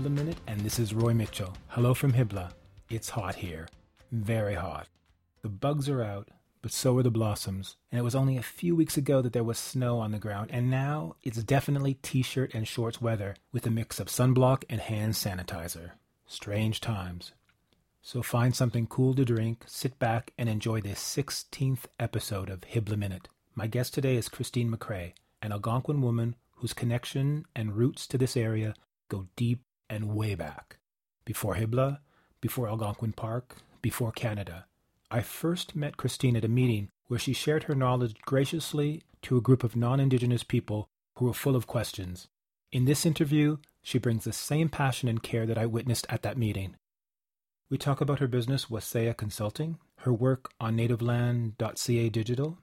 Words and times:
Hybla 0.00 0.12
Minute, 0.12 0.38
and 0.46 0.58
this 0.62 0.78
is 0.78 0.94
Roy 0.94 1.12
Mitchell. 1.12 1.52
Hello 1.68 1.92
from 1.92 2.14
Hybla. 2.14 2.52
It's 2.88 3.10
hot 3.10 3.34
here. 3.34 3.68
Very 4.10 4.54
hot. 4.54 4.88
The 5.42 5.50
bugs 5.50 5.90
are 5.90 6.02
out, 6.02 6.30
but 6.62 6.72
so 6.72 6.96
are 6.96 7.02
the 7.02 7.10
blossoms. 7.10 7.76
And 7.92 7.98
it 7.98 8.02
was 8.02 8.14
only 8.14 8.38
a 8.38 8.42
few 8.42 8.74
weeks 8.74 8.96
ago 8.96 9.20
that 9.20 9.34
there 9.34 9.44
was 9.44 9.58
snow 9.58 9.98
on 9.98 10.10
the 10.10 10.18
ground, 10.18 10.48
and 10.54 10.70
now 10.70 11.16
it's 11.22 11.42
definitely 11.42 11.98
t 12.00 12.22
shirt 12.22 12.54
and 12.54 12.66
shorts 12.66 13.02
weather 13.02 13.36
with 13.52 13.66
a 13.66 13.70
mix 13.70 14.00
of 14.00 14.06
sunblock 14.06 14.64
and 14.70 14.80
hand 14.80 15.12
sanitizer. 15.12 15.90
Strange 16.26 16.80
times. 16.80 17.32
So 18.00 18.22
find 18.22 18.56
something 18.56 18.86
cool 18.86 19.12
to 19.16 19.24
drink, 19.26 19.64
sit 19.66 19.98
back, 19.98 20.32
and 20.38 20.48
enjoy 20.48 20.80
this 20.80 20.98
16th 20.98 21.84
episode 21.98 22.48
of 22.48 22.62
Hybla 22.62 22.96
Minute. 22.96 23.28
My 23.54 23.66
guest 23.66 23.92
today 23.92 24.16
is 24.16 24.30
Christine 24.30 24.74
McRae, 24.74 25.12
an 25.42 25.52
Algonquin 25.52 26.00
woman 26.00 26.36
whose 26.52 26.72
connection 26.72 27.44
and 27.54 27.76
roots 27.76 28.06
to 28.06 28.16
this 28.16 28.34
area 28.34 28.72
go 29.10 29.26
deep 29.36 29.60
and 29.90 30.14
way 30.14 30.34
back. 30.34 30.78
Before 31.26 31.56
Hybla, 31.56 31.98
before 32.40 32.68
Algonquin 32.68 33.12
Park, 33.12 33.56
before 33.82 34.12
Canada. 34.12 34.66
I 35.10 35.20
first 35.20 35.74
met 35.76 35.96
Christine 35.96 36.36
at 36.36 36.44
a 36.44 36.48
meeting 36.48 36.88
where 37.08 37.18
she 37.18 37.32
shared 37.32 37.64
her 37.64 37.74
knowledge 37.74 38.14
graciously 38.22 39.02
to 39.22 39.36
a 39.36 39.42
group 39.42 39.64
of 39.64 39.76
non 39.76 40.00
Indigenous 40.00 40.44
people 40.44 40.88
who 41.16 41.26
were 41.26 41.34
full 41.34 41.56
of 41.56 41.66
questions. 41.66 42.28
In 42.72 42.84
this 42.84 43.04
interview, 43.04 43.58
she 43.82 43.98
brings 43.98 44.24
the 44.24 44.32
same 44.32 44.68
passion 44.68 45.08
and 45.08 45.22
care 45.22 45.44
that 45.46 45.58
I 45.58 45.66
witnessed 45.66 46.06
at 46.08 46.22
that 46.22 46.38
meeting. 46.38 46.76
We 47.68 47.78
talk 47.78 48.00
about 48.00 48.20
her 48.20 48.28
business, 48.28 48.66
Waaseyaa 48.66 49.16
Consulting, 49.16 49.78
her 49.98 50.12
work 50.12 50.50
on 50.60 50.76
nativeland.ca 50.76 52.08
digital, 52.10 52.58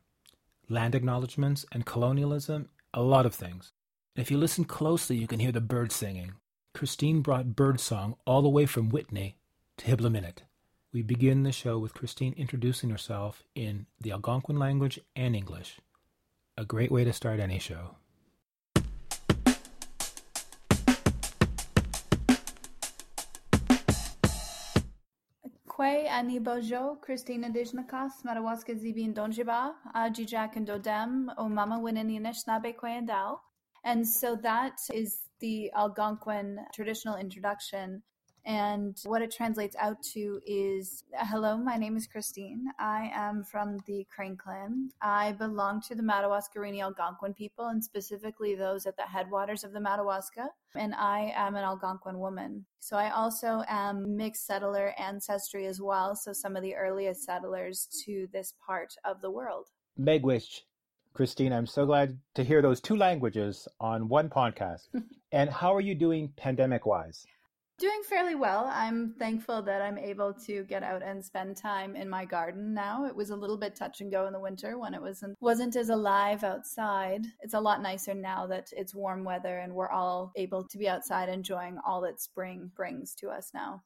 land 0.69 0.95
acknowledgements 0.95 1.65
and 1.71 1.85
colonialism, 1.85 2.69
a 2.93 3.01
lot 3.01 3.25
of 3.25 3.35
things. 3.35 3.73
If 4.15 4.31
you 4.31 4.37
listen 4.37 4.65
closely, 4.65 5.17
you 5.17 5.27
can 5.27 5.39
hear 5.39 5.51
the 5.51 5.61
birds 5.61 5.95
singing. 5.95 6.33
Christine 6.77 7.21
brought 7.21 7.55
birdsong 7.55 8.17
all 8.27 8.43
the 8.43 8.49
way 8.49 8.67
from 8.67 8.89
Whitney 8.89 9.35
to 9.77 9.85
Hybla 9.87 10.11
Minute. 10.11 10.43
We 10.93 11.01
begin 11.01 11.41
the 11.41 11.51
show 11.51 11.79
with 11.79 11.95
Christine 11.95 12.35
introducing 12.37 12.91
herself 12.91 13.41
in 13.55 13.87
the 13.99 14.11
Algonquin 14.11 14.59
language 14.59 14.99
and 15.15 15.35
English. 15.35 15.79
A 16.55 16.65
great 16.65 16.91
way 16.91 17.03
to 17.03 17.11
start 17.11 17.39
any 17.39 17.57
show. 17.57 17.95
Kwe 25.67 26.07
ani 26.07 26.37
bojo, 26.37 26.99
Christina 27.01 27.49
Dijnakas, 27.49 28.23
Madawaska 28.23 28.75
Zibin 28.75 29.15
Donjiba, 29.15 29.73
Ajijak 29.95 30.55
and 30.57 30.67
Dodem, 30.67 31.33
O 31.39 31.49
Mama 31.49 31.79
Winininesh 31.79 32.45
Nabe 32.47 32.75
Kwe 32.75 32.99
and. 32.99 33.37
And 33.83 34.07
so 34.07 34.35
that 34.35 34.77
is 34.93 35.26
the 35.39 35.71
Algonquin 35.75 36.59
traditional 36.73 37.15
introduction. 37.17 38.03
And 38.47 38.97
what 39.03 39.21
it 39.21 39.35
translates 39.35 39.75
out 39.77 40.01
to 40.13 40.39
is 40.45 41.03
Hello, 41.13 41.57
my 41.57 41.75
name 41.75 41.97
is 41.97 42.07
Christine. 42.07 42.63
I 42.79 43.11
am 43.13 43.43
from 43.43 43.77
the 43.85 44.07
Crane 44.09 44.37
clan. 44.37 44.89
I 45.01 45.33
belong 45.33 45.81
to 45.81 45.95
the 45.95 46.01
Madawaskarini 46.01 46.81
Algonquin 46.81 47.33
people, 47.33 47.67
and 47.67 47.83
specifically 47.83 48.55
those 48.55 48.85
at 48.85 48.95
the 48.95 49.03
headwaters 49.03 49.65
of 49.65 49.73
the 49.73 49.81
Madawaska. 49.81 50.47
And 50.75 50.95
I 50.95 51.33
am 51.35 51.55
an 51.55 51.65
Algonquin 51.65 52.19
woman. 52.19 52.65
So 52.79 52.95
I 52.95 53.09
also 53.09 53.63
am 53.67 54.15
mixed 54.15 54.47
settler 54.47 54.93
ancestry 54.97 55.65
as 55.65 55.81
well. 55.81 56.15
So 56.15 56.31
some 56.31 56.55
of 56.55 56.63
the 56.63 56.75
earliest 56.75 57.25
settlers 57.25 57.89
to 58.05 58.29
this 58.31 58.53
part 58.65 58.93
of 59.03 59.19
the 59.19 59.29
world. 59.29 59.67
Miigwech, 59.99 60.61
Christine, 61.13 61.51
I'm 61.51 61.67
so 61.67 61.85
glad 61.85 62.17
to 62.35 62.45
hear 62.45 62.61
those 62.61 62.79
two 62.79 62.95
languages 62.95 63.67
on 63.81 64.07
one 64.07 64.29
podcast. 64.29 64.87
and 65.31 65.49
how 65.49 65.73
are 65.73 65.81
you 65.81 65.95
doing 65.95 66.31
pandemic 66.37 66.85
wise? 66.85 67.25
Doing 67.79 68.01
fairly 68.09 68.33
well. 68.33 68.65
I'm 68.73 69.13
thankful 69.19 69.61
that 69.61 69.83
I'm 69.83 69.99
able 69.99 70.33
to 70.47 70.63
get 70.63 70.81
out 70.81 71.03
and 71.03 71.23
spend 71.23 71.57
time 71.57 71.95
in 71.95 72.09
my 72.09 72.25
garden 72.25 72.73
now. 72.73 73.05
It 73.05 73.15
was 73.15 73.29
a 73.29 73.35
little 73.35 73.57
bit 73.57 73.75
touch 73.75 74.01
and 74.01 74.11
go 74.11 74.25
in 74.25 74.33
the 74.33 74.39
winter 74.39 74.79
when 74.79 74.95
it 74.95 75.01
wasn't 75.01 75.37
wasn't 75.41 75.75
as 75.75 75.89
alive 75.89 76.43
outside. 76.43 77.27
It's 77.41 77.53
a 77.53 77.59
lot 77.59 77.83
nicer 77.83 78.15
now 78.15 78.47
that 78.47 78.69
it's 78.71 78.95
warm 78.95 79.23
weather 79.23 79.59
and 79.59 79.73
we're 79.73 79.91
all 79.91 80.31
able 80.35 80.63
to 80.67 80.77
be 80.79 80.89
outside 80.89 81.29
enjoying 81.29 81.77
all 81.85 82.01
that 82.01 82.19
spring 82.19 82.71
brings 82.75 83.13
to 83.15 83.29
us 83.29 83.51
now. 83.53 83.83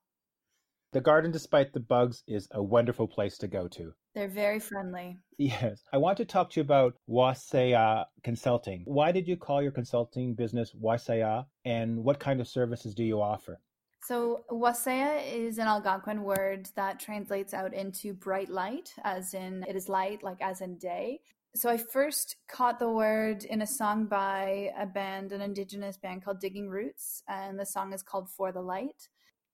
The 0.94 1.02
garden, 1.02 1.32
despite 1.32 1.74
the 1.74 1.80
bugs, 1.82 2.24
is 2.28 2.48
a 2.52 2.64
wonderful 2.64 3.08
place 3.08 3.38
to 3.40 3.48
go 3.48 3.68
to. 3.70 3.94
They're 4.14 4.28
very 4.28 4.60
friendly. 4.60 5.18
Yes. 5.38 5.84
I 5.94 5.98
want 5.98 6.18
to 6.18 6.26
talk 6.26 6.50
to 6.52 6.60
you 6.60 6.64
about 6.64 6.96
Waaseyaa 7.10 8.06
Consulting. 8.24 8.84
Why 8.86 9.12
did 9.12 9.28
you 9.28 9.38
call 9.38 9.62
your 9.62 9.72
consulting 9.72 10.34
business 10.36 10.74
Waaseyaa, 10.74 11.46
and 11.66 12.04
what 12.04 12.20
kind 12.20 12.42
of 12.42 12.48
services 12.48 12.94
do 12.94 13.04
you 13.04 13.22
offer? 13.22 13.60
So, 14.04 14.44
waaseyaa 14.52 15.32
is 15.32 15.60
an 15.60 15.68
Algonquin 15.68 16.24
word 16.24 16.68
that 16.76 17.00
translates 17.00 17.54
out 17.54 17.74
into 17.74 18.14
bright 18.14 18.50
light, 18.50 18.94
as 19.04 19.34
in 19.34 19.64
it 19.68 19.76
is 19.76 19.88
light, 19.88 20.24
like 20.24 20.42
as 20.42 20.62
in 20.62 20.78
day. 20.78 21.22
So, 21.56 21.70
I 21.70 21.78
first 21.78 22.36
caught 22.50 22.80
the 22.80 22.90
word 22.90 23.46
in 23.46 23.62
a 23.62 23.68
song 23.68 24.08
by 24.08 24.72
a 24.78 24.86
band, 24.86 25.32
an 25.32 25.42
indigenous 25.42 25.98
band 25.98 26.26
called 26.26 26.40
Digging 26.42 26.68
Roots, 26.68 27.24
and 27.30 27.58
the 27.60 27.66
song 27.66 27.94
is 27.94 28.02
called 28.04 28.30
For 28.30 28.52
the 28.52 28.62
Light. 28.62 29.08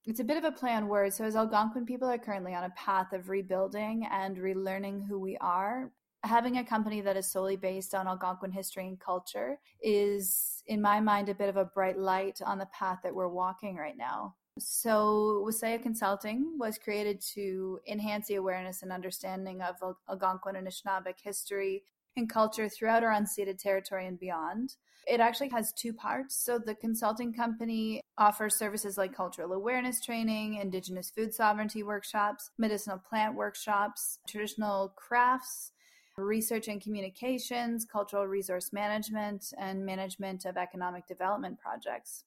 It's 0.07 0.22
a 0.22 0.23
bit 0.23 0.38
of 0.38 0.45
a 0.45 0.51
play 0.53 0.72
on 0.72 0.88
words. 0.88 1.18
So, 1.18 1.25
as 1.25 1.35
Algonquin 1.35 1.85
people 1.85 2.07
are 2.07 2.18
currently 2.18 2.56
on 2.56 2.63
a 2.63 2.69
path 2.69 3.12
of 3.12 3.28
rebuilding 3.28 4.07
and 4.09 4.38
relearning 4.38 5.06
who 5.06 5.19
we 5.19 5.35
are, 5.41 5.91
having 6.23 6.57
a 6.57 6.63
company 6.63 7.01
that 7.01 7.18
is 7.18 7.29
solely 7.29 7.57
based 7.57 7.94
on 7.94 8.07
Algonquin 8.07 8.53
history 8.53 8.88
and 8.88 8.97
culture 8.97 9.59
is, 9.81 10.63
in 10.68 10.81
my 10.81 11.01
mind, 11.01 11.28
a 11.28 11.35
bit 11.35 11.50
of 11.50 11.57
a 11.57 11.66
bright 11.66 12.00
light 12.00 12.40
on 12.45 12.57
the 12.57 12.68
path 12.68 13.00
that 13.03 13.13
we're 13.13 13.28
walking 13.28 13.75
right 13.75 13.97
now. 13.97 14.34
So, 14.57 15.44
Waaseyaa 15.45 15.84
Consulting 15.84 16.56
was 16.57 16.78
created 16.78 17.19
to 17.34 17.81
enhance 17.85 18.28
the 18.28 18.35
awareness 18.35 18.84
and 18.84 18.94
understanding 18.94 19.62
of 19.62 19.75
Algonquin 20.09 20.56
Anishinaabeg 20.56 21.16
history 21.22 21.84
and 22.18 22.30
culture 22.30 22.68
throughout 22.68 23.04
our 23.04 23.12
unceded 23.12 23.58
territory 23.58 24.08
and 24.08 24.20
beyond. 24.20 24.76
It 25.08 25.22
actually 25.22 25.50
has 25.50 25.72
two 25.72 25.94
parts. 25.94 26.36
So, 26.36 26.60
the 26.60 26.76
consulting 26.76 27.34
company 27.34 28.02
offers 28.18 28.58
services 28.58 28.98
like 28.98 29.16
cultural 29.16 29.54
awareness 29.54 30.02
training, 30.02 30.56
indigenous 30.56 31.10
food 31.10 31.34
sovereignty 31.34 31.82
workshops, 31.84 32.52
medicinal 32.58 32.98
plant 32.98 33.36
workshops, 33.36 34.20
traditional 34.28 34.94
crafts, 34.98 35.72
research 36.18 36.68
and 36.68 36.82
communications, 36.82 37.86
cultural 37.86 38.28
resource 38.28 38.74
management, 38.74 39.54
and 39.58 39.86
management 39.86 40.46
of 40.46 40.58
economic 40.58 41.08
development 41.08 41.60
projects. 41.60 42.26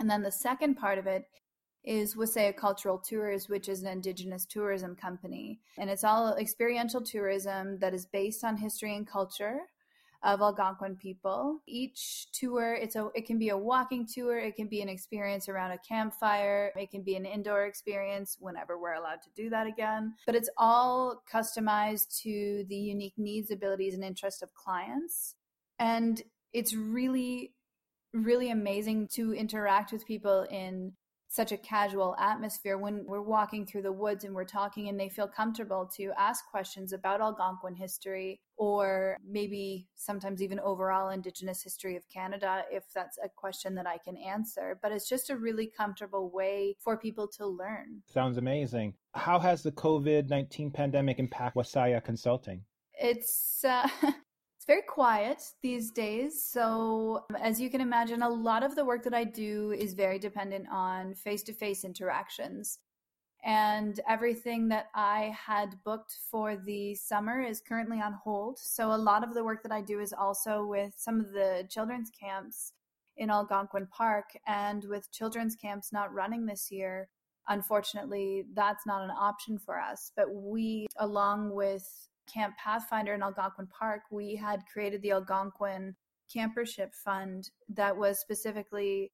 And 0.00 0.10
then 0.10 0.22
the 0.22 0.32
second 0.32 0.74
part 0.74 0.98
of 0.98 1.06
it 1.06 1.24
is 1.84 2.16
Waaseyaa 2.16 2.56
Cultural 2.56 2.98
Tours, 2.98 3.48
which 3.48 3.68
is 3.68 3.82
an 3.82 3.88
indigenous 3.88 4.46
tourism 4.46 4.96
company. 4.96 5.60
And 5.78 5.90
it's 5.90 6.04
all 6.04 6.34
experiential 6.36 7.02
tourism 7.02 7.78
that 7.80 7.94
is 7.94 8.06
based 8.06 8.44
on 8.44 8.56
history 8.56 8.96
and 8.96 9.06
culture 9.06 9.60
of 10.22 10.40
Algonquin 10.40 10.96
people. 10.96 11.60
Each 11.66 12.26
tour, 12.32 12.74
it's 12.74 12.96
a 12.96 13.10
it 13.14 13.26
can 13.26 13.38
be 13.38 13.50
a 13.50 13.56
walking 13.56 14.06
tour, 14.06 14.38
it 14.38 14.56
can 14.56 14.68
be 14.68 14.80
an 14.80 14.88
experience 14.88 15.50
around 15.50 15.72
a 15.72 15.78
campfire, 15.86 16.72
it 16.76 16.90
can 16.90 17.02
be 17.02 17.14
an 17.14 17.26
indoor 17.26 17.66
experience 17.66 18.38
whenever 18.40 18.78
we're 18.78 18.94
allowed 18.94 19.20
to 19.22 19.30
do 19.36 19.50
that 19.50 19.66
again. 19.66 20.14
But 20.24 20.34
it's 20.34 20.48
all 20.56 21.22
customized 21.30 22.22
to 22.22 22.64
the 22.68 22.76
unique 22.76 23.18
needs, 23.18 23.50
abilities, 23.50 23.92
and 23.92 24.02
interests 24.02 24.40
of 24.40 24.54
clients. 24.54 25.34
And 25.78 26.22
it's 26.52 26.74
really 26.74 27.52
really 28.14 28.50
amazing 28.50 29.08
to 29.08 29.34
interact 29.34 29.92
with 29.92 30.06
people 30.06 30.46
in 30.48 30.92
such 31.34 31.50
a 31.50 31.56
casual 31.56 32.14
atmosphere 32.20 32.78
when 32.78 33.04
we're 33.06 33.20
walking 33.20 33.66
through 33.66 33.82
the 33.82 33.90
woods 33.90 34.22
and 34.22 34.32
we're 34.32 34.44
talking 34.44 34.88
and 34.88 34.98
they 34.98 35.08
feel 35.08 35.26
comfortable 35.26 35.84
to 35.84 36.12
ask 36.16 36.44
questions 36.48 36.92
about 36.92 37.20
Algonquin 37.20 37.74
history 37.74 38.40
or 38.56 39.18
maybe 39.28 39.88
sometimes 39.96 40.40
even 40.40 40.60
overall 40.60 41.08
Indigenous 41.10 41.60
history 41.60 41.96
of 41.96 42.08
Canada 42.08 42.62
if 42.70 42.84
that's 42.94 43.18
a 43.18 43.28
question 43.28 43.74
that 43.74 43.86
I 43.86 43.98
can 43.98 44.16
answer. 44.16 44.78
But 44.80 44.92
it's 44.92 45.08
just 45.08 45.28
a 45.28 45.36
really 45.36 45.66
comfortable 45.76 46.30
way 46.30 46.76
for 46.78 46.96
people 46.96 47.26
to 47.36 47.46
learn. 47.46 48.02
Sounds 48.06 48.38
amazing. 48.38 48.94
How 49.14 49.40
has 49.40 49.64
the 49.64 49.72
COVID 49.72 50.28
19 50.28 50.70
pandemic 50.70 51.18
impacted 51.18 51.64
Waaseyaa 51.64 52.04
Consulting? 52.04 52.62
It's 52.96 53.64
uh, 53.64 53.88
it's 54.64 54.66
very 54.66 54.82
quiet 54.88 55.42
these 55.62 55.90
days. 55.90 56.42
So, 56.42 57.26
um, 57.28 57.36
as 57.36 57.60
you 57.60 57.68
can 57.68 57.82
imagine, 57.82 58.22
a 58.22 58.28
lot 58.30 58.62
of 58.62 58.74
the 58.74 58.84
work 58.84 59.02
that 59.04 59.12
I 59.12 59.24
do 59.24 59.72
is 59.72 59.92
very 59.92 60.18
dependent 60.18 60.66
on 60.72 61.14
face 61.14 61.42
to 61.42 61.52
face 61.52 61.84
interactions. 61.84 62.78
And 63.44 64.00
everything 64.08 64.68
that 64.68 64.86
I 64.94 65.36
had 65.36 65.76
booked 65.84 66.16
for 66.30 66.56
the 66.56 66.94
summer 66.94 67.42
is 67.42 67.60
currently 67.60 68.00
on 68.00 68.14
hold. 68.14 68.58
So, 68.58 68.94
a 68.94 68.96
lot 68.96 69.22
of 69.22 69.34
the 69.34 69.44
work 69.44 69.62
that 69.64 69.72
I 69.72 69.82
do 69.82 70.00
is 70.00 70.14
also 70.14 70.64
with 70.64 70.94
some 70.96 71.20
of 71.20 71.32
the 71.32 71.66
children's 71.68 72.10
camps 72.18 72.72
in 73.18 73.28
Algonquin 73.28 73.86
Park. 73.88 74.30
And 74.46 74.82
with 74.84 75.12
children's 75.12 75.56
camps 75.56 75.92
not 75.92 76.14
running 76.14 76.46
this 76.46 76.70
year, 76.70 77.10
unfortunately, 77.48 78.44
that's 78.54 78.86
not 78.86 79.04
an 79.04 79.10
option 79.10 79.58
for 79.58 79.78
us. 79.78 80.10
But 80.16 80.32
we, 80.32 80.86
along 80.96 81.54
with 81.54 81.86
Camp 82.26 82.54
Pathfinder 82.56 83.14
in 83.14 83.22
Algonquin 83.22 83.66
Park, 83.66 84.02
we 84.10 84.36
had 84.36 84.64
created 84.72 85.02
the 85.02 85.12
Algonquin 85.12 85.94
Campership 86.34 86.94
Fund 86.94 87.50
that 87.68 87.96
was 87.96 88.18
specifically 88.18 89.12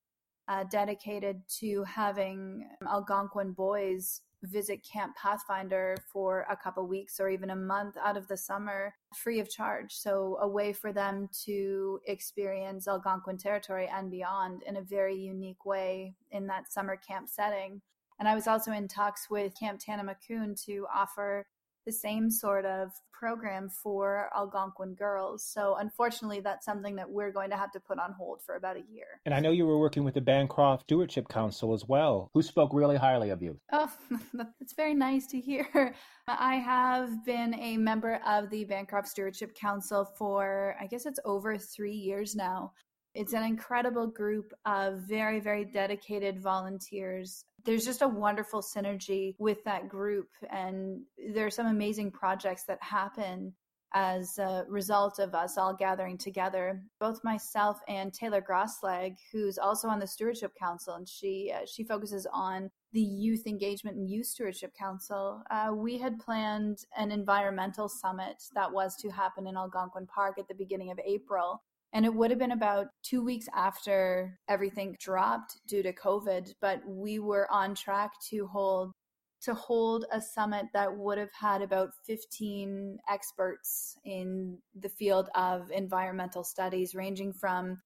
uh, 0.48 0.64
dedicated 0.64 1.42
to 1.60 1.84
having 1.84 2.66
Algonquin 2.86 3.52
boys 3.52 4.22
visit 4.42 4.84
Camp 4.90 5.14
Pathfinder 5.16 5.96
for 6.12 6.46
a 6.50 6.56
couple 6.56 6.86
weeks 6.86 7.20
or 7.20 7.28
even 7.28 7.50
a 7.50 7.56
month 7.56 7.96
out 8.02 8.16
of 8.16 8.26
the 8.26 8.36
summer 8.36 8.94
free 9.14 9.38
of 9.38 9.50
charge. 9.50 9.94
So, 9.94 10.38
a 10.40 10.48
way 10.48 10.72
for 10.72 10.92
them 10.92 11.28
to 11.44 12.00
experience 12.06 12.88
Algonquin 12.88 13.36
territory 13.36 13.88
and 13.92 14.10
beyond 14.10 14.62
in 14.66 14.76
a 14.76 14.82
very 14.82 15.16
unique 15.16 15.64
way 15.66 16.14
in 16.30 16.46
that 16.46 16.72
summer 16.72 16.96
camp 16.96 17.28
setting. 17.28 17.82
And 18.18 18.28
I 18.28 18.34
was 18.34 18.46
also 18.46 18.72
in 18.72 18.88
talks 18.88 19.30
with 19.30 19.58
Camp 19.58 19.80
Tanamakoon 19.80 20.62
to 20.66 20.86
offer 20.94 21.46
the 21.86 21.92
same 21.92 22.30
sort 22.30 22.64
of 22.64 22.90
program 23.12 23.68
for 23.68 24.30
Algonquin 24.34 24.94
girls. 24.94 25.44
So 25.44 25.76
unfortunately, 25.78 26.40
that's 26.40 26.64
something 26.64 26.96
that 26.96 27.08
we're 27.08 27.30
going 27.30 27.50
to 27.50 27.56
have 27.56 27.70
to 27.72 27.80
put 27.80 27.98
on 27.98 28.12
hold 28.12 28.40
for 28.44 28.56
about 28.56 28.76
a 28.76 28.82
year. 28.90 29.20
And 29.26 29.34
I 29.34 29.40
know 29.40 29.50
you 29.50 29.66
were 29.66 29.78
working 29.78 30.04
with 30.04 30.14
the 30.14 30.22
Bancroft 30.22 30.84
Stewardship 30.84 31.28
Council 31.28 31.74
as 31.74 31.86
well, 31.86 32.30
who 32.32 32.42
spoke 32.42 32.72
really 32.72 32.96
highly 32.96 33.28
of 33.28 33.42
you. 33.42 33.58
Oh, 33.72 33.92
that's 34.34 34.72
very 34.74 34.94
nice 34.94 35.26
to 35.28 35.40
hear. 35.40 35.94
I 36.28 36.54
have 36.56 37.24
been 37.26 37.54
a 37.54 37.76
member 37.76 38.20
of 38.26 38.48
the 38.50 38.64
Bancroft 38.64 39.08
Stewardship 39.08 39.54
Council 39.54 40.04
for, 40.16 40.76
I 40.80 40.86
guess 40.86 41.04
it's 41.04 41.20
over 41.24 41.58
three 41.58 41.96
years 41.96 42.34
now. 42.34 42.72
It's 43.14 43.32
an 43.32 43.42
incredible 43.42 44.06
group 44.06 44.52
of 44.64 45.00
very, 45.00 45.40
very 45.40 45.64
dedicated 45.64 46.40
volunteers 46.40 47.44
there's 47.64 47.84
just 47.84 48.02
a 48.02 48.08
wonderful 48.08 48.62
synergy 48.62 49.34
with 49.38 49.62
that 49.64 49.88
group. 49.88 50.28
And 50.50 51.02
there 51.32 51.46
are 51.46 51.50
some 51.50 51.66
amazing 51.66 52.10
projects 52.10 52.64
that 52.64 52.82
happen 52.82 53.54
as 53.92 54.38
a 54.38 54.64
result 54.68 55.18
of 55.18 55.34
us 55.34 55.58
all 55.58 55.74
gathering 55.74 56.16
together. 56.16 56.80
Both 57.00 57.24
myself 57.24 57.78
and 57.88 58.12
Taylor 58.12 58.40
Grosslag, 58.40 59.16
who's 59.32 59.58
also 59.58 59.88
on 59.88 59.98
the 59.98 60.06
Stewardship 60.06 60.52
Council, 60.58 60.94
and 60.94 61.08
she 61.08 61.52
uh, 61.54 61.66
she 61.66 61.84
focuses 61.84 62.26
on 62.32 62.70
the 62.92 63.00
Youth 63.00 63.46
Engagement 63.46 63.96
and 63.96 64.08
Youth 64.08 64.26
Stewardship 64.26 64.72
Council. 64.78 65.42
Uh, 65.50 65.72
we 65.74 65.98
had 65.98 66.18
planned 66.18 66.78
an 66.96 67.10
environmental 67.10 67.88
summit 67.88 68.42
that 68.54 68.72
was 68.72 68.96
to 68.96 69.10
happen 69.10 69.46
in 69.46 69.56
Algonquin 69.56 70.06
Park 70.06 70.38
at 70.38 70.48
the 70.48 70.54
beginning 70.54 70.90
of 70.90 70.98
April. 71.04 71.62
And 71.92 72.04
it 72.04 72.14
would 72.14 72.30
have 72.30 72.38
been 72.38 72.52
about 72.52 72.86
two 73.02 73.24
weeks 73.24 73.46
after 73.54 74.38
everything 74.48 74.96
dropped 75.00 75.58
due 75.66 75.82
to 75.82 75.92
COVID, 75.92 76.54
but 76.60 76.80
we 76.86 77.18
were 77.18 77.50
on 77.50 77.74
track 77.74 78.12
to 78.30 78.46
hold 78.46 78.92
to 79.42 79.54
hold 79.54 80.04
a 80.12 80.20
summit 80.20 80.66
that 80.74 80.94
would 80.98 81.16
have 81.16 81.32
had 81.32 81.62
about 81.62 81.90
15 82.06 82.98
experts 83.08 83.96
in 84.04 84.58
the 84.78 84.90
field 84.90 85.30
of 85.34 85.70
environmental 85.70 86.44
studies, 86.44 86.94
ranging 86.94 87.32
from 87.32 87.78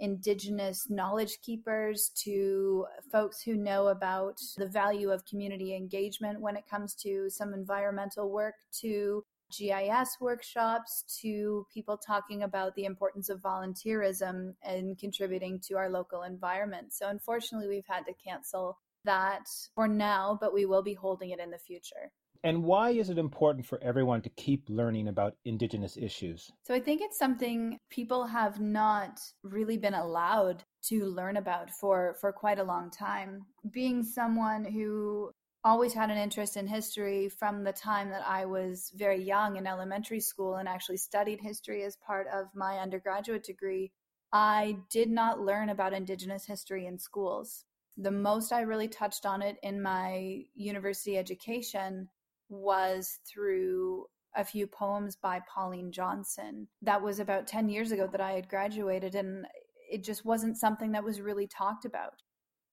indigenous 0.00 0.88
knowledge 0.88 1.38
keepers 1.42 2.10
to 2.14 2.86
folks 3.12 3.42
who 3.42 3.56
know 3.56 3.88
about 3.88 4.38
the 4.56 4.66
value 4.66 5.10
of 5.10 5.26
community 5.26 5.74
engagement 5.74 6.40
when 6.40 6.56
it 6.56 6.64
comes 6.70 6.94
to 6.94 7.28
some 7.28 7.52
environmental 7.52 8.30
work 8.30 8.54
to 8.80 9.22
GIS 9.50 10.16
workshops 10.20 11.04
to 11.20 11.66
people 11.72 11.98
talking 11.98 12.42
about 12.42 12.74
the 12.74 12.84
importance 12.84 13.28
of 13.28 13.40
volunteerism 13.40 14.54
and 14.62 14.98
contributing 14.98 15.60
to 15.68 15.76
our 15.76 15.90
local 15.90 16.22
environment. 16.22 16.92
So, 16.92 17.08
unfortunately, 17.08 17.68
we've 17.68 17.86
had 17.86 18.06
to 18.06 18.14
cancel 18.14 18.78
that 19.04 19.46
for 19.74 19.88
now, 19.88 20.38
but 20.40 20.54
we 20.54 20.66
will 20.66 20.82
be 20.82 20.94
holding 20.94 21.30
it 21.30 21.40
in 21.40 21.50
the 21.50 21.58
future. 21.58 22.12
And 22.42 22.64
why 22.64 22.90
is 22.90 23.10
it 23.10 23.18
important 23.18 23.66
for 23.66 23.82
everyone 23.82 24.22
to 24.22 24.30
keep 24.30 24.64
learning 24.70 25.08
about 25.08 25.34
Indigenous 25.44 25.98
issues? 25.98 26.50
So, 26.64 26.74
I 26.74 26.80
think 26.80 27.02
it's 27.02 27.18
something 27.18 27.78
people 27.90 28.26
have 28.26 28.60
not 28.60 29.20
really 29.42 29.76
been 29.76 29.94
allowed 29.94 30.64
to 30.84 31.04
learn 31.06 31.36
about 31.36 31.70
for, 31.70 32.14
for 32.20 32.32
quite 32.32 32.58
a 32.58 32.64
long 32.64 32.90
time. 32.90 33.44
Being 33.70 34.02
someone 34.02 34.64
who 34.64 35.32
always 35.64 35.92
had 35.92 36.10
an 36.10 36.18
interest 36.18 36.56
in 36.56 36.66
history 36.66 37.28
from 37.28 37.64
the 37.64 37.72
time 37.72 38.10
that 38.10 38.26
I 38.26 38.46
was 38.46 38.92
very 38.94 39.22
young 39.22 39.56
in 39.56 39.66
elementary 39.66 40.20
school 40.20 40.56
and 40.56 40.68
actually 40.68 40.96
studied 40.96 41.40
history 41.40 41.82
as 41.84 41.96
part 41.96 42.26
of 42.32 42.46
my 42.54 42.78
undergraduate 42.78 43.44
degree. 43.44 43.92
I 44.32 44.78
did 44.90 45.10
not 45.10 45.40
learn 45.40 45.68
about 45.68 45.92
Indigenous 45.92 46.46
history 46.46 46.86
in 46.86 46.98
schools. 46.98 47.64
The 47.96 48.10
most 48.10 48.52
I 48.52 48.62
really 48.62 48.88
touched 48.88 49.26
on 49.26 49.42
it 49.42 49.56
in 49.62 49.82
my 49.82 50.44
university 50.54 51.18
education 51.18 52.08
was 52.48 53.18
through 53.26 54.06
a 54.36 54.44
few 54.44 54.66
poems 54.66 55.16
by 55.16 55.40
Pauline 55.52 55.92
Johnson. 55.92 56.68
That 56.82 57.02
was 57.02 57.18
about 57.18 57.46
10 57.46 57.68
years 57.68 57.90
ago 57.90 58.08
that 58.10 58.20
I 58.20 58.32
had 58.32 58.48
graduated, 58.48 59.14
and 59.14 59.46
it 59.90 60.04
just 60.04 60.24
wasn't 60.24 60.56
something 60.56 60.92
that 60.92 61.04
was 61.04 61.20
really 61.20 61.48
talked 61.48 61.84
about. 61.84 62.22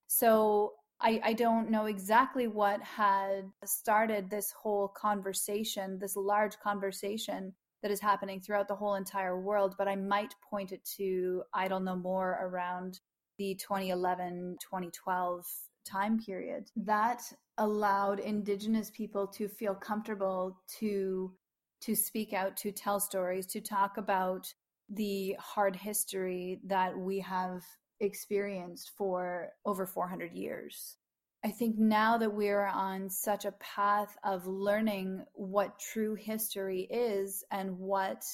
So 0.06 0.74
I, 1.00 1.20
I 1.24 1.32
don't 1.32 1.70
know 1.70 1.86
exactly 1.86 2.48
what 2.48 2.82
had 2.82 3.50
started 3.64 4.28
this 4.28 4.52
whole 4.52 4.88
conversation, 4.88 5.98
this 5.98 6.16
large 6.16 6.58
conversation 6.58 7.54
that 7.82 7.92
is 7.92 8.00
happening 8.00 8.40
throughout 8.40 8.66
the 8.66 8.74
whole 8.74 8.96
entire 8.96 9.40
world, 9.40 9.76
but 9.78 9.86
I 9.86 9.94
might 9.94 10.34
point 10.50 10.72
it 10.72 10.84
to 10.96 11.44
Idle 11.54 11.80
No 11.80 11.94
More 11.94 12.38
around 12.42 13.00
the 13.38 13.54
2011 13.54 14.56
2012 14.60 15.46
time 15.84 16.18
period. 16.18 16.70
That 16.76 17.22
allowed 17.58 18.18
Indigenous 18.18 18.90
people 18.90 19.26
to 19.28 19.48
feel 19.48 19.74
comfortable 19.74 20.58
to 20.80 21.32
to 21.80 21.94
speak 21.94 22.32
out, 22.32 22.56
to 22.56 22.72
tell 22.72 22.98
stories, 22.98 23.46
to 23.46 23.60
talk 23.60 23.98
about 23.98 24.52
the 24.88 25.36
hard 25.38 25.76
history 25.76 26.60
that 26.64 26.98
we 26.98 27.20
have 27.20 27.62
experienced 28.00 28.92
for 28.96 29.50
over 29.64 29.86
400 29.86 30.32
years. 30.32 30.96
I 31.44 31.50
think 31.50 31.78
now 31.78 32.18
that 32.18 32.34
we're 32.34 32.66
on 32.66 33.08
such 33.08 33.44
a 33.44 33.52
path 33.52 34.16
of 34.24 34.46
learning 34.46 35.24
what 35.34 35.78
true 35.78 36.14
history 36.16 36.88
is 36.90 37.44
and 37.52 37.78
what 37.78 38.24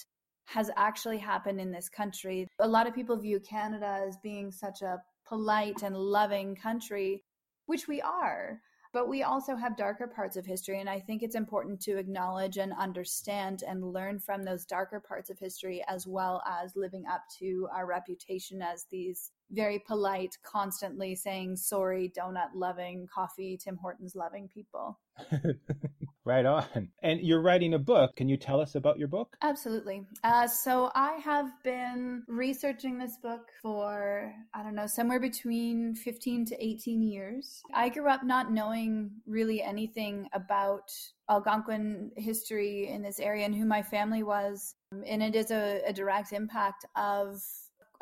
has 0.46 0.70
actually 0.76 1.18
happened 1.18 1.60
in 1.60 1.70
this 1.70 1.88
country, 1.88 2.48
a 2.58 2.68
lot 2.68 2.86
of 2.86 2.94
people 2.94 3.16
view 3.16 3.40
Canada 3.40 4.04
as 4.06 4.16
being 4.22 4.50
such 4.50 4.80
a 4.82 5.02
polite 5.26 5.82
and 5.82 5.96
loving 5.96 6.54
country, 6.56 7.22
which 7.66 7.88
we 7.88 8.00
are. 8.00 8.60
But 8.94 9.08
we 9.08 9.24
also 9.24 9.56
have 9.56 9.76
darker 9.76 10.06
parts 10.06 10.36
of 10.36 10.46
history, 10.46 10.80
and 10.80 10.88
I 10.88 11.00
think 11.00 11.22
it's 11.22 11.34
important 11.34 11.80
to 11.82 11.98
acknowledge 11.98 12.58
and 12.58 12.72
understand 12.72 13.64
and 13.66 13.92
learn 13.92 14.20
from 14.20 14.44
those 14.44 14.64
darker 14.64 15.00
parts 15.00 15.30
of 15.30 15.38
history 15.38 15.82
as 15.88 16.06
well 16.06 16.40
as 16.46 16.76
living 16.76 17.04
up 17.10 17.22
to 17.40 17.68
our 17.74 17.86
reputation 17.86 18.62
as 18.62 18.86
these 18.92 19.32
very 19.50 19.78
polite, 19.78 20.36
constantly 20.42 21.14
saying 21.14 21.56
sorry, 21.56 22.12
donut 22.16 22.50
loving, 22.54 23.06
coffee, 23.12 23.58
Tim 23.62 23.76
Hortons 23.76 24.14
loving 24.14 24.48
people. 24.48 24.98
right 26.24 26.46
on. 26.46 26.88
And 27.02 27.20
you're 27.20 27.40
writing 27.40 27.74
a 27.74 27.78
book. 27.78 28.16
Can 28.16 28.28
you 28.28 28.36
tell 28.36 28.60
us 28.60 28.74
about 28.74 28.98
your 28.98 29.08
book? 29.08 29.36
Absolutely. 29.42 30.02
Uh, 30.22 30.46
so 30.46 30.90
I 30.94 31.14
have 31.24 31.50
been 31.62 32.22
researching 32.26 32.98
this 32.98 33.18
book 33.22 33.48
for, 33.62 34.32
I 34.54 34.62
don't 34.62 34.74
know, 34.74 34.86
somewhere 34.86 35.20
between 35.20 35.94
15 35.94 36.46
to 36.46 36.64
18 36.64 37.02
years. 37.02 37.62
I 37.72 37.88
grew 37.88 38.08
up 38.08 38.24
not 38.24 38.50
knowing 38.50 39.10
really 39.26 39.62
anything 39.62 40.28
about 40.32 40.90
Algonquin 41.30 42.10
history 42.16 42.88
in 42.88 43.02
this 43.02 43.20
area 43.20 43.44
and 43.44 43.54
who 43.54 43.64
my 43.64 43.82
family 43.82 44.22
was. 44.22 44.74
And 45.06 45.22
it 45.22 45.34
is 45.34 45.50
a, 45.50 45.82
a 45.86 45.92
direct 45.92 46.32
impact 46.32 46.84
of 46.96 47.40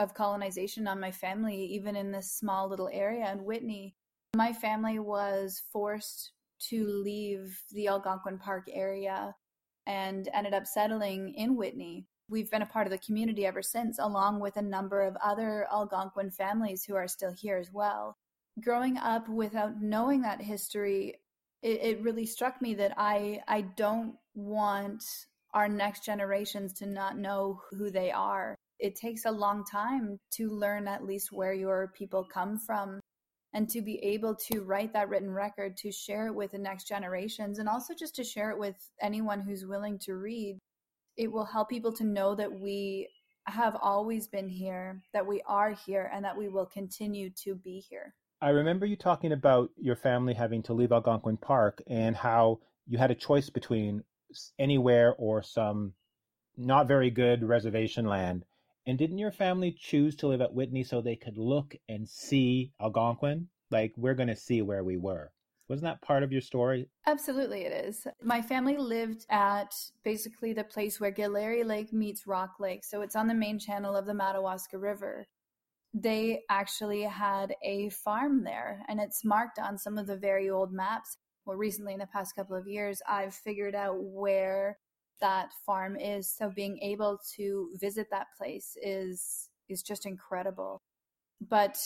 of 0.02 0.14
colonization 0.14 0.86
on 0.86 1.00
my 1.00 1.10
family, 1.10 1.56
even 1.56 1.96
in 1.96 2.10
this 2.10 2.30
small 2.30 2.68
little 2.68 2.90
area 2.92 3.30
in 3.32 3.44
Whitney. 3.44 3.94
My 4.34 4.52
family 4.52 4.98
was 4.98 5.62
forced 5.72 6.32
to 6.70 6.86
leave 6.86 7.60
the 7.72 7.88
Algonquin 7.88 8.38
Park 8.38 8.68
area 8.70 9.34
and 9.86 10.28
ended 10.32 10.54
up 10.54 10.66
settling 10.66 11.34
in 11.34 11.56
Whitney. 11.56 12.06
We've 12.28 12.50
been 12.50 12.62
a 12.62 12.66
part 12.66 12.86
of 12.86 12.90
the 12.90 12.98
community 12.98 13.46
ever 13.46 13.62
since, 13.62 13.98
along 13.98 14.40
with 14.40 14.56
a 14.56 14.62
number 14.62 15.02
of 15.02 15.16
other 15.22 15.66
Algonquin 15.72 16.30
families 16.30 16.84
who 16.84 16.94
are 16.94 17.08
still 17.08 17.32
here 17.32 17.56
as 17.56 17.72
well. 17.72 18.16
Growing 18.62 18.96
up 18.96 19.28
without 19.28 19.80
knowing 19.80 20.22
that 20.22 20.40
history, 20.40 21.16
it, 21.62 21.80
it 21.82 22.02
really 22.02 22.26
struck 22.26 22.60
me 22.60 22.74
that 22.74 22.94
I 22.96 23.42
I 23.48 23.62
don't 23.62 24.14
want 24.34 25.04
our 25.54 25.68
next 25.68 26.04
generations 26.04 26.72
to 26.74 26.86
not 26.86 27.18
know 27.18 27.60
who 27.70 27.90
they 27.90 28.10
are 28.10 28.56
it 28.82 28.96
takes 28.96 29.24
a 29.24 29.30
long 29.30 29.64
time 29.64 30.18
to 30.32 30.50
learn 30.50 30.88
at 30.88 31.04
least 31.04 31.30
where 31.30 31.54
your 31.54 31.92
people 31.96 32.24
come 32.24 32.58
from 32.58 32.98
and 33.54 33.70
to 33.70 33.80
be 33.80 34.02
able 34.02 34.34
to 34.34 34.62
write 34.62 34.92
that 34.92 35.08
written 35.08 35.30
record 35.30 35.76
to 35.76 35.92
share 35.92 36.26
it 36.26 36.34
with 36.34 36.50
the 36.50 36.58
next 36.58 36.88
generations 36.88 37.60
and 37.60 37.68
also 37.68 37.94
just 37.96 38.16
to 38.16 38.24
share 38.24 38.50
it 38.50 38.58
with 38.58 38.74
anyone 39.00 39.40
who's 39.40 39.64
willing 39.64 40.00
to 40.00 40.14
read. 40.16 40.58
It 41.16 41.30
will 41.30 41.44
help 41.44 41.68
people 41.68 41.92
to 41.92 42.04
know 42.04 42.34
that 42.34 42.52
we 42.52 43.08
have 43.46 43.76
always 43.80 44.26
been 44.26 44.48
here 44.48 45.00
that 45.12 45.26
we 45.26 45.42
are 45.46 45.76
here 45.86 46.10
and 46.12 46.24
that 46.24 46.36
we 46.36 46.48
will 46.48 46.66
continue 46.66 47.30
to 47.44 47.54
be 47.54 47.84
here. 47.88 48.14
I 48.40 48.48
remember 48.48 48.84
you 48.84 48.96
talking 48.96 49.30
about 49.30 49.70
your 49.76 49.96
family 49.96 50.34
having 50.34 50.64
to 50.64 50.72
leave 50.72 50.90
algonquin 50.90 51.36
park 51.36 51.82
and 51.86 52.16
how 52.16 52.58
you 52.88 52.98
had 52.98 53.12
a 53.12 53.16
choice 53.16 53.48
between 53.48 54.02
anywhere 54.58 55.14
or 55.18 55.40
some 55.40 55.92
not 56.56 56.88
very 56.88 57.10
good 57.10 57.44
reservation 57.44 58.06
land 58.06 58.44
And 58.86 58.98
didn't 58.98 59.18
your 59.18 59.30
family 59.30 59.76
choose 59.78 60.16
to 60.16 60.26
live 60.26 60.40
at 60.40 60.54
Whitney 60.54 60.82
so 60.82 61.00
they 61.00 61.16
could 61.16 61.38
look 61.38 61.74
and 61.88 62.08
see 62.08 62.72
Algonquin? 62.80 63.48
Like, 63.70 63.92
we're 63.96 64.14
going 64.14 64.28
to 64.28 64.36
see 64.36 64.60
where 64.60 64.82
we 64.82 64.96
were. 64.96 65.30
Wasn't 65.68 65.84
that 65.84 66.02
part 66.02 66.22
of 66.22 66.32
your 66.32 66.40
story? 66.40 66.88
Absolutely, 67.06 67.62
it 67.62 67.86
is. 67.86 68.06
My 68.22 68.42
family 68.42 68.76
lived 68.76 69.24
at 69.30 69.72
basically 70.04 70.52
the 70.52 70.64
place 70.64 71.00
where 71.00 71.12
Galeairy 71.12 71.64
Lake 71.64 71.92
meets 71.92 72.26
Rock 72.26 72.56
Lake. 72.58 72.84
So 72.84 73.00
it's 73.02 73.16
on 73.16 73.28
the 73.28 73.34
main 73.34 73.58
channel 73.58 73.96
of 73.96 74.04
the 74.04 74.14
Madawaska 74.14 74.76
River. 74.76 75.26
They 75.94 76.42
actually 76.50 77.02
had 77.02 77.54
a 77.62 77.90
farm 77.90 78.44
there, 78.44 78.82
and 78.88 79.00
it's 79.00 79.24
marked 79.24 79.58
on 79.58 79.78
some 79.78 79.96
of 79.96 80.06
the 80.06 80.16
very 80.16 80.50
old 80.50 80.72
maps. 80.72 81.16
Well, 81.46 81.56
recently, 81.56 81.92
in 81.92 82.00
the 82.00 82.06
past 82.06 82.34
couple 82.34 82.56
of 82.56 82.66
years, 82.66 83.00
I've 83.08 83.34
figured 83.34 83.74
out 83.74 83.96
where 83.98 84.78
that 85.22 85.52
farm 85.64 85.96
is. 85.96 86.30
So 86.30 86.50
being 86.50 86.78
able 86.80 87.18
to 87.36 87.70
visit 87.80 88.08
that 88.10 88.26
place 88.36 88.76
is 88.82 89.48
is 89.68 89.82
just 89.82 90.04
incredible. 90.04 90.82
But 91.40 91.78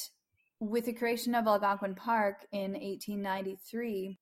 with 0.58 0.86
the 0.86 0.92
creation 0.92 1.34
of 1.34 1.46
Algonquin 1.46 1.94
Park 1.94 2.46
in 2.50 2.72
1893, 2.72 4.18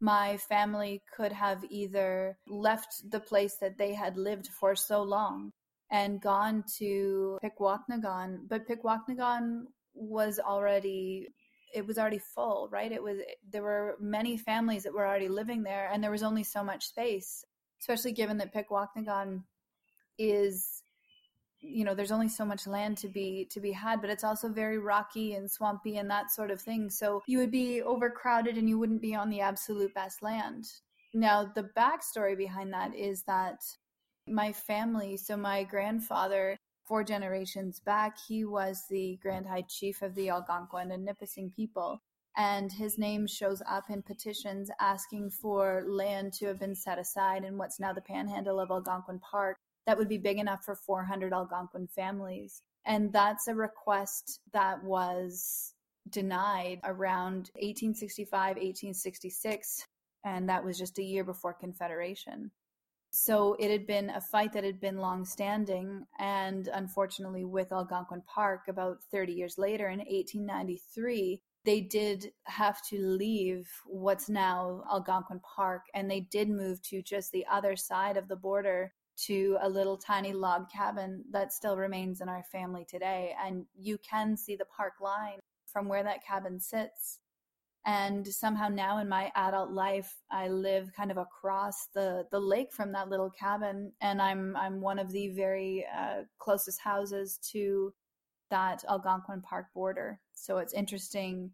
my 0.00 0.36
family 0.36 1.02
could 1.16 1.32
have 1.32 1.64
either 1.70 2.38
left 2.46 3.10
the 3.10 3.20
place 3.20 3.56
that 3.56 3.78
they 3.78 3.94
had 3.94 4.16
lived 4.16 4.48
for 4.48 4.76
so 4.76 5.02
long 5.02 5.50
and 5.90 6.20
gone 6.20 6.62
to 6.78 7.38
Pikwakanagan, 7.42 8.48
but 8.48 8.68
Pikwakanagan 8.68 9.64
was 9.94 10.38
already 10.38 11.28
it 11.74 11.86
was 11.86 11.98
already 11.98 12.18
full, 12.18 12.68
right? 12.72 12.92
It 12.92 13.02
was 13.02 13.18
there 13.50 13.62
were 13.62 13.96
many 14.00 14.36
families 14.38 14.84
that 14.84 14.94
were 14.94 15.06
already 15.06 15.28
living 15.28 15.62
there 15.62 15.90
and 15.92 16.02
there 16.02 16.10
was 16.10 16.22
only 16.22 16.44
so 16.44 16.64
much 16.64 16.86
space, 16.86 17.44
especially 17.80 18.12
given 18.12 18.38
that 18.38 18.54
Pikwakanagan 18.54 19.42
is 20.18 20.82
you 21.60 21.84
know 21.84 21.94
there's 21.94 22.12
only 22.12 22.28
so 22.28 22.44
much 22.44 22.66
land 22.66 22.96
to 22.98 23.08
be 23.08 23.48
to 23.50 23.60
be 23.60 23.72
had 23.72 24.00
but 24.00 24.10
it's 24.10 24.22
also 24.22 24.48
very 24.48 24.78
rocky 24.78 25.34
and 25.34 25.50
swampy 25.50 25.96
and 25.96 26.10
that 26.10 26.30
sort 26.30 26.50
of 26.50 26.60
thing. 26.60 26.90
So 26.90 27.22
you 27.26 27.38
would 27.38 27.50
be 27.50 27.82
overcrowded 27.82 28.56
and 28.56 28.68
you 28.68 28.78
wouldn't 28.78 29.02
be 29.02 29.14
on 29.14 29.30
the 29.30 29.40
absolute 29.40 29.94
best 29.94 30.22
land. 30.22 30.66
Now 31.14 31.50
the 31.54 31.68
backstory 31.76 32.36
behind 32.36 32.72
that 32.72 32.94
is 32.94 33.22
that 33.24 33.60
my 34.26 34.52
family 34.52 35.16
so 35.16 35.36
my 35.36 35.64
grandfather 35.64 36.58
four 36.86 37.02
generations 37.02 37.80
back 37.80 38.16
he 38.28 38.44
was 38.44 38.84
the 38.88 39.18
grand 39.22 39.46
high 39.46 39.64
chief 39.68 40.02
of 40.02 40.14
the 40.14 40.28
algonquin 40.28 40.90
and 40.90 41.04
nipissing 41.04 41.50
people 41.54 42.02
and 42.38 42.72
his 42.72 42.96
name 42.96 43.26
shows 43.26 43.60
up 43.68 43.90
in 43.90 44.00
petitions 44.00 44.70
asking 44.80 45.30
for 45.30 45.84
land 45.86 46.32
to 46.32 46.46
have 46.46 46.58
been 46.58 46.74
set 46.74 46.98
aside 46.98 47.44
in 47.44 47.58
what's 47.58 47.78
now 47.78 47.92
the 47.92 48.00
panhandle 48.00 48.58
of 48.58 48.70
algonquin 48.70 49.18
park 49.18 49.58
that 49.88 49.96
would 49.96 50.08
be 50.10 50.18
big 50.18 50.38
enough 50.38 50.64
for 50.66 50.74
400 50.74 51.32
Algonquin 51.32 51.88
families. 51.88 52.60
And 52.84 53.10
that's 53.10 53.48
a 53.48 53.54
request 53.54 54.40
that 54.52 54.84
was 54.84 55.72
denied 56.10 56.80
around 56.84 57.50
1865, 57.54 58.30
1866, 58.32 59.86
and 60.26 60.46
that 60.50 60.62
was 60.62 60.76
just 60.76 60.98
a 60.98 61.02
year 61.02 61.24
before 61.24 61.54
Confederation. 61.54 62.50
So 63.12 63.56
it 63.58 63.70
had 63.70 63.86
been 63.86 64.10
a 64.10 64.20
fight 64.20 64.52
that 64.52 64.62
had 64.62 64.78
been 64.78 64.98
long 64.98 65.24
standing, 65.24 66.04
and 66.18 66.68
unfortunately, 66.70 67.46
with 67.46 67.72
Algonquin 67.72 68.22
Park, 68.26 68.68
about 68.68 68.98
30 69.10 69.32
years 69.32 69.56
later 69.56 69.88
in 69.88 70.00
1893, 70.00 71.40
they 71.68 71.82
did 71.82 72.32
have 72.44 72.80
to 72.80 72.98
leave 72.98 73.68
what's 73.84 74.30
now 74.30 74.82
Algonquin 74.90 75.38
Park, 75.40 75.82
and 75.92 76.10
they 76.10 76.20
did 76.20 76.48
move 76.48 76.80
to 76.84 77.02
just 77.02 77.30
the 77.30 77.44
other 77.52 77.76
side 77.76 78.16
of 78.16 78.26
the 78.26 78.36
border 78.36 78.94
to 79.26 79.58
a 79.60 79.68
little 79.68 79.98
tiny 79.98 80.32
log 80.32 80.70
cabin 80.70 81.22
that 81.30 81.52
still 81.52 81.76
remains 81.76 82.22
in 82.22 82.28
our 82.30 82.42
family 82.50 82.86
today. 82.88 83.34
And 83.44 83.66
you 83.78 83.98
can 83.98 84.34
see 84.34 84.56
the 84.56 84.64
park 84.64 84.94
line 85.02 85.40
from 85.66 85.88
where 85.88 86.02
that 86.04 86.24
cabin 86.26 86.58
sits. 86.58 87.18
And 87.84 88.26
somehow 88.26 88.68
now 88.68 88.96
in 88.96 89.08
my 89.10 89.30
adult 89.34 89.70
life, 89.70 90.16
I 90.30 90.48
live 90.48 90.90
kind 90.96 91.10
of 91.10 91.18
across 91.18 91.88
the, 91.94 92.24
the 92.30 92.40
lake 92.40 92.72
from 92.72 92.92
that 92.92 93.10
little 93.10 93.30
cabin, 93.30 93.92
and 94.00 94.22
I'm 94.22 94.56
I'm 94.56 94.80
one 94.80 94.98
of 94.98 95.12
the 95.12 95.28
very 95.28 95.84
uh, 95.94 96.22
closest 96.38 96.80
houses 96.80 97.38
to 97.52 97.92
that 98.48 98.84
Algonquin 98.88 99.42
Park 99.42 99.66
border. 99.74 100.18
So 100.32 100.56
it's 100.56 100.72
interesting 100.72 101.50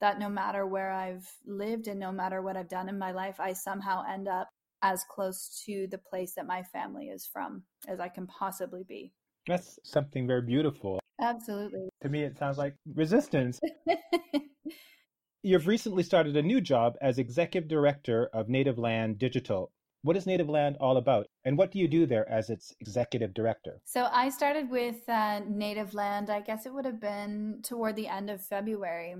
that 0.00 0.18
no 0.18 0.28
matter 0.28 0.66
where 0.66 0.90
I've 0.90 1.28
lived 1.46 1.88
and 1.88 1.98
no 1.98 2.12
matter 2.12 2.42
what 2.42 2.56
I've 2.56 2.68
done 2.68 2.88
in 2.88 2.98
my 2.98 3.12
life, 3.12 3.40
I 3.40 3.52
somehow 3.52 4.04
end 4.08 4.28
up 4.28 4.48
as 4.82 5.04
close 5.10 5.62
to 5.66 5.88
the 5.90 5.98
place 5.98 6.34
that 6.34 6.46
my 6.46 6.62
family 6.62 7.06
is 7.06 7.26
from 7.26 7.64
as 7.88 8.00
I 8.00 8.08
can 8.08 8.26
possibly 8.26 8.84
be. 8.86 9.12
That's 9.46 9.78
something 9.84 10.26
very 10.26 10.42
beautiful. 10.42 11.00
Absolutely. 11.20 11.88
To 12.02 12.08
me, 12.08 12.22
it 12.22 12.38
sounds 12.38 12.58
like 12.58 12.76
resistance. 12.94 13.58
You've 15.42 15.66
recently 15.66 16.02
started 16.02 16.36
a 16.36 16.42
new 16.42 16.60
job 16.60 16.94
as 17.00 17.18
executive 17.18 17.68
director 17.68 18.28
of 18.32 18.48
Native 18.48 18.78
Land 18.78 19.18
Digital. 19.18 19.70
What 20.02 20.16
is 20.16 20.26
Native 20.26 20.48
Land 20.48 20.76
all 20.80 20.96
about? 20.96 21.26
And 21.44 21.58
what 21.58 21.72
do 21.72 21.78
you 21.78 21.88
do 21.88 22.06
there 22.06 22.28
as 22.30 22.50
its 22.50 22.72
executive 22.80 23.34
director? 23.34 23.80
So 23.84 24.08
I 24.12 24.28
started 24.28 24.70
with 24.70 25.08
uh, 25.08 25.40
Native 25.48 25.94
Land, 25.94 26.30
I 26.30 26.40
guess 26.40 26.66
it 26.66 26.74
would 26.74 26.84
have 26.84 27.00
been 27.00 27.60
toward 27.62 27.96
the 27.96 28.06
end 28.06 28.30
of 28.30 28.44
February. 28.44 29.16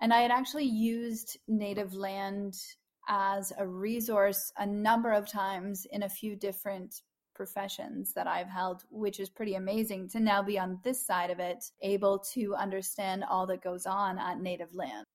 And 0.00 0.12
I 0.12 0.20
had 0.20 0.30
actually 0.30 0.64
used 0.64 1.38
Native 1.48 1.94
Land 1.94 2.56
as 3.08 3.52
a 3.58 3.66
resource 3.66 4.52
a 4.56 4.66
number 4.66 5.10
of 5.10 5.30
times 5.30 5.86
in 5.90 6.02
a 6.02 6.08
few 6.08 6.36
different 6.36 7.02
professions 7.34 8.12
that 8.14 8.26
I've 8.26 8.48
held, 8.48 8.82
which 8.90 9.20
is 9.20 9.30
pretty 9.30 9.54
amazing 9.54 10.08
to 10.10 10.20
now 10.20 10.42
be 10.42 10.58
on 10.58 10.80
this 10.84 11.04
side 11.06 11.30
of 11.30 11.38
it, 11.38 11.64
able 11.82 12.18
to 12.34 12.54
understand 12.54 13.24
all 13.24 13.46
that 13.46 13.62
goes 13.62 13.86
on 13.86 14.18
at 14.18 14.40
Native 14.40 14.74
Land. 14.74 15.06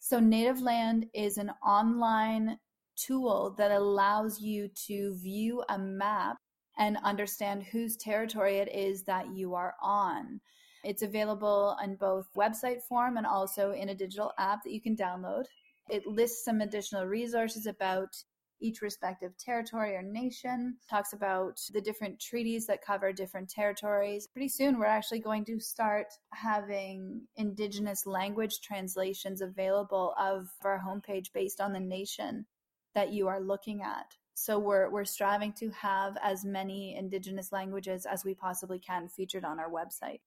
So, 0.00 0.18
Native 0.18 0.60
Land 0.60 1.06
is 1.14 1.38
an 1.38 1.52
online 1.64 2.58
tool 2.96 3.54
that 3.58 3.70
allows 3.70 4.40
you 4.40 4.68
to 4.86 5.14
view 5.14 5.62
a 5.68 5.78
map 5.78 6.38
and 6.78 6.96
understand 7.04 7.62
whose 7.62 7.96
territory 7.96 8.56
it 8.56 8.74
is 8.74 9.04
that 9.04 9.34
you 9.34 9.54
are 9.54 9.74
on. 9.80 10.40
It's 10.84 11.02
available 11.02 11.76
in 11.82 11.96
both 11.96 12.28
website 12.36 12.82
form 12.82 13.16
and 13.16 13.26
also 13.26 13.72
in 13.72 13.88
a 13.88 13.94
digital 13.94 14.32
app 14.38 14.64
that 14.64 14.72
you 14.72 14.80
can 14.80 14.96
download. 14.96 15.44
It 15.88 16.06
lists 16.06 16.44
some 16.44 16.60
additional 16.60 17.06
resources 17.06 17.66
about 17.66 18.14
each 18.60 18.80
respective 18.80 19.36
territory 19.36 19.96
or 19.96 20.02
nation, 20.02 20.76
talks 20.88 21.12
about 21.12 21.60
the 21.72 21.80
different 21.80 22.20
treaties 22.20 22.66
that 22.66 22.84
cover 22.84 23.12
different 23.12 23.50
territories. 23.50 24.28
Pretty 24.28 24.48
soon, 24.48 24.78
we're 24.78 24.86
actually 24.86 25.18
going 25.18 25.44
to 25.46 25.58
start 25.58 26.06
having 26.32 27.22
Indigenous 27.36 28.06
language 28.06 28.60
translations 28.60 29.40
available 29.40 30.14
of 30.18 30.48
our 30.64 30.80
homepage 30.80 31.32
based 31.34 31.60
on 31.60 31.72
the 31.72 31.80
nation 31.80 32.46
that 32.94 33.12
you 33.12 33.26
are 33.28 33.40
looking 33.40 33.82
at. 33.82 34.06
So 34.34 34.58
we're 34.58 34.90
we're 34.90 35.04
striving 35.04 35.52
to 35.54 35.70
have 35.70 36.16
as 36.22 36.44
many 36.44 36.96
indigenous 36.96 37.52
languages 37.52 38.06
as 38.06 38.24
we 38.24 38.34
possibly 38.34 38.78
can 38.78 39.08
featured 39.08 39.44
on 39.44 39.60
our 39.60 39.70
website. 39.70 40.20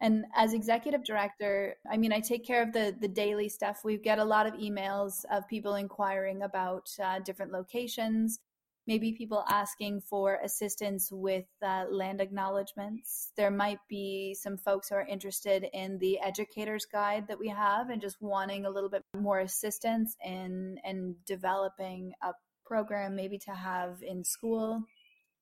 And 0.00 0.26
as 0.34 0.54
executive 0.54 1.04
director, 1.04 1.74
I 1.90 1.96
mean, 1.96 2.12
I 2.12 2.20
take 2.20 2.46
care 2.46 2.62
of 2.62 2.72
the 2.72 2.94
the 2.98 3.08
daily 3.08 3.48
stuff. 3.48 3.80
We 3.84 3.96
get 3.96 4.18
a 4.18 4.24
lot 4.24 4.46
of 4.46 4.54
emails 4.54 5.24
of 5.30 5.48
people 5.48 5.74
inquiring 5.74 6.42
about 6.42 6.88
uh, 7.02 7.18
different 7.18 7.52
locations, 7.52 8.38
maybe 8.86 9.12
people 9.12 9.44
asking 9.48 10.02
for 10.02 10.38
assistance 10.44 11.10
with 11.10 11.46
uh, 11.62 11.86
land 11.90 12.20
acknowledgments. 12.20 13.32
There 13.36 13.50
might 13.50 13.80
be 13.88 14.34
some 14.34 14.56
folks 14.56 14.88
who 14.88 14.94
are 14.94 15.06
interested 15.06 15.66
in 15.72 15.98
the 15.98 16.20
educator's 16.20 16.86
guide 16.86 17.26
that 17.26 17.40
we 17.40 17.48
have 17.48 17.90
and 17.90 18.00
just 18.00 18.22
wanting 18.22 18.66
a 18.66 18.70
little 18.70 18.90
bit 18.90 19.02
more 19.16 19.40
assistance 19.40 20.16
in 20.24 20.78
in 20.84 21.16
developing 21.26 22.12
a 22.22 22.32
program 22.64 23.16
maybe 23.16 23.38
to 23.38 23.52
have 23.52 24.00
in 24.02 24.22
school. 24.22 24.84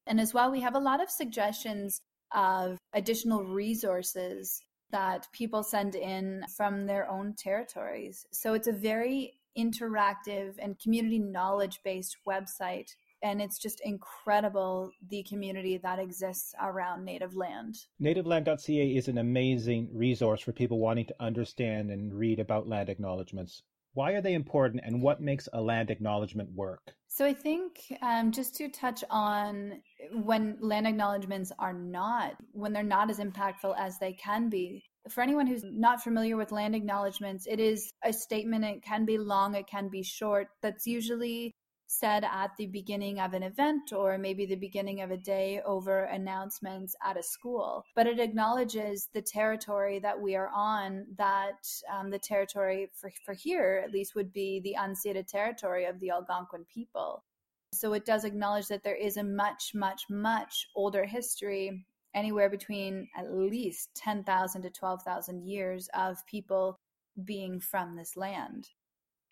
And 0.07 0.21
as 0.21 0.33
well, 0.33 0.51
we 0.51 0.61
have 0.61 0.77
a 0.77 0.79
lot 0.79 1.03
of 1.03 1.11
suggestions 1.11 2.01
of 2.35 2.79
additional 2.93 3.45
resources 3.45 4.61
that 4.91 5.27
people 5.33 5.63
send 5.63 5.95
in 5.95 6.45
from 6.57 6.87
their 6.87 7.11
own 7.11 7.35
territories. 7.35 8.27
So 8.33 8.55
it's 8.55 8.69
a 8.69 8.73
very 8.73 9.35
interactive 9.59 10.55
and 10.59 10.79
community 10.79 11.19
knowledge 11.19 11.81
based 11.85 12.17
website. 12.29 12.91
And 13.23 13.41
it's 13.41 13.59
just 13.59 13.81
incredible 13.81 14.91
the 15.09 15.25
community 15.25 15.79
that 15.79 15.99
exists 15.99 16.55
around 16.63 17.05
native 17.05 17.35
land. 17.35 17.77
Nativeland.ca 18.01 18.95
is 18.95 19.09
an 19.09 19.19
amazing 19.19 19.89
resource 19.93 20.43
for 20.43 20.53
people 20.53 20.79
wanting 20.79 21.07
to 21.07 21.15
understand 21.19 21.91
and 21.91 22.13
read 22.13 22.39
about 22.39 22.69
land 22.69 22.89
acknowledgements. 22.89 23.63
Why 23.97 24.13
are 24.13 24.21
they 24.21 24.35
important 24.35 24.83
and 24.85 25.01
what 25.01 25.23
makes 25.23 25.49
a 25.55 25.63
land 25.63 25.91
acknowledgement 25.91 26.51
work? 26.55 26.93
So 27.09 27.25
I 27.25 27.33
think 27.33 27.79
um, 28.03 28.31
just 28.31 28.55
to 28.57 28.69
touch 28.69 29.03
on 29.09 29.81
when 30.13 30.59
land 30.61 30.87
acknowledgements 30.87 31.51
are 31.59 31.73
not, 31.73 32.35
when 32.53 32.75
they're 32.75 32.83
not 32.83 33.09
as 33.09 33.21
impactful 33.21 33.75
as 33.79 33.99
they 33.99 34.13
can 34.13 34.51
be. 34.51 34.85
For 35.09 35.23
anyone 35.23 35.47
who's 35.47 35.65
not 35.65 36.03
familiar 36.03 36.37
with 36.37 36.53
land 36.53 36.77
acknowledgements, 36.77 37.47
it 37.47 37.59
is 37.59 37.91
a 38.05 38.13
statement. 38.13 38.67
It 38.67 38.83
can 38.83 39.07
be 39.07 39.17
long, 39.17 39.55
it 39.55 39.67
can 39.67 39.89
be 39.89 40.03
short. 40.03 40.49
That's 40.61 40.87
usually 40.87 41.55
said 41.87 42.25
at 42.25 42.51
the 42.57 42.67
beginning 42.67 43.21
of 43.21 43.33
an 43.33 43.43
event 43.43 43.93
or 43.93 44.19
maybe 44.19 44.47
the 44.47 44.57
beginning 44.57 45.03
of 45.03 45.11
a 45.11 45.17
day 45.17 45.61
over 45.65 46.05
announcements 46.05 46.95
at 47.05 47.17
a 47.17 47.23
school. 47.23 47.85
But 47.95 48.07
it 48.07 48.19
acknowledges 48.19 49.09
the 49.13 49.23
territory 49.23 49.99
that 50.01 50.21
we 50.21 50.35
are 50.35 50.51
on, 50.55 51.07
that 51.17 51.67
um, 51.93 52.11
the 52.11 52.19
territory 52.19 52.91
for, 52.95 53.11
for 53.25 53.35
here, 53.35 53.83
at 53.85 53.93
least, 53.93 54.15
would 54.15 54.33
be 54.33 54.61
the 54.61 54.77
unceded 54.79 55.27
territory 55.27 55.85
of 55.85 56.01
the 56.01 56.11
Algonquin 56.11 56.67
people. 56.73 57.25
So 57.73 57.93
it 57.93 58.05
does 58.05 58.25
acknowledge 58.25 58.69
that 58.69 58.83
there 58.83 58.97
is 58.97 59.17
a 59.17 59.25
much, 59.25 59.73
much, 59.75 60.03
much 60.09 60.69
older 60.75 61.05
history, 61.05 61.85
anywhere 62.15 62.49
between 62.49 63.09
at 63.17 63.33
least 63.33 63.91
10,000 63.95 64.63
to 64.63 64.71
12,000 64.71 65.47
years 65.47 65.89
of 65.95 66.25
people 66.27 66.81
being 67.25 67.61
from 67.61 67.97
this 67.97 68.17
land. 68.17 68.69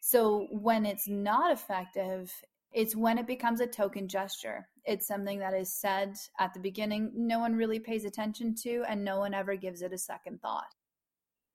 So 0.06 0.49
when 0.50 0.84
it's 0.84 1.08
not 1.08 1.50
effective, 1.50 2.30
it's 2.73 2.94
when 2.94 3.16
it 3.16 3.26
becomes 3.26 3.61
a 3.62 3.66
token 3.66 4.06
gesture. 4.06 4.68
It's 4.84 5.06
something 5.06 5.38
that 5.38 5.54
is 5.54 5.73
said 5.73 6.18
at 6.38 6.52
the 6.52 6.61
beginning, 6.61 7.11
no 7.14 7.38
one 7.38 7.56
really 7.56 7.78
pays 7.78 8.04
attention 8.04 8.54
to, 8.64 8.84
and 8.87 9.02
no 9.02 9.18
one 9.18 9.32
ever 9.32 9.56
gives 9.56 9.80
it 9.80 9.94
a 9.94 9.99
second 9.99 10.42
thought. 10.42 10.75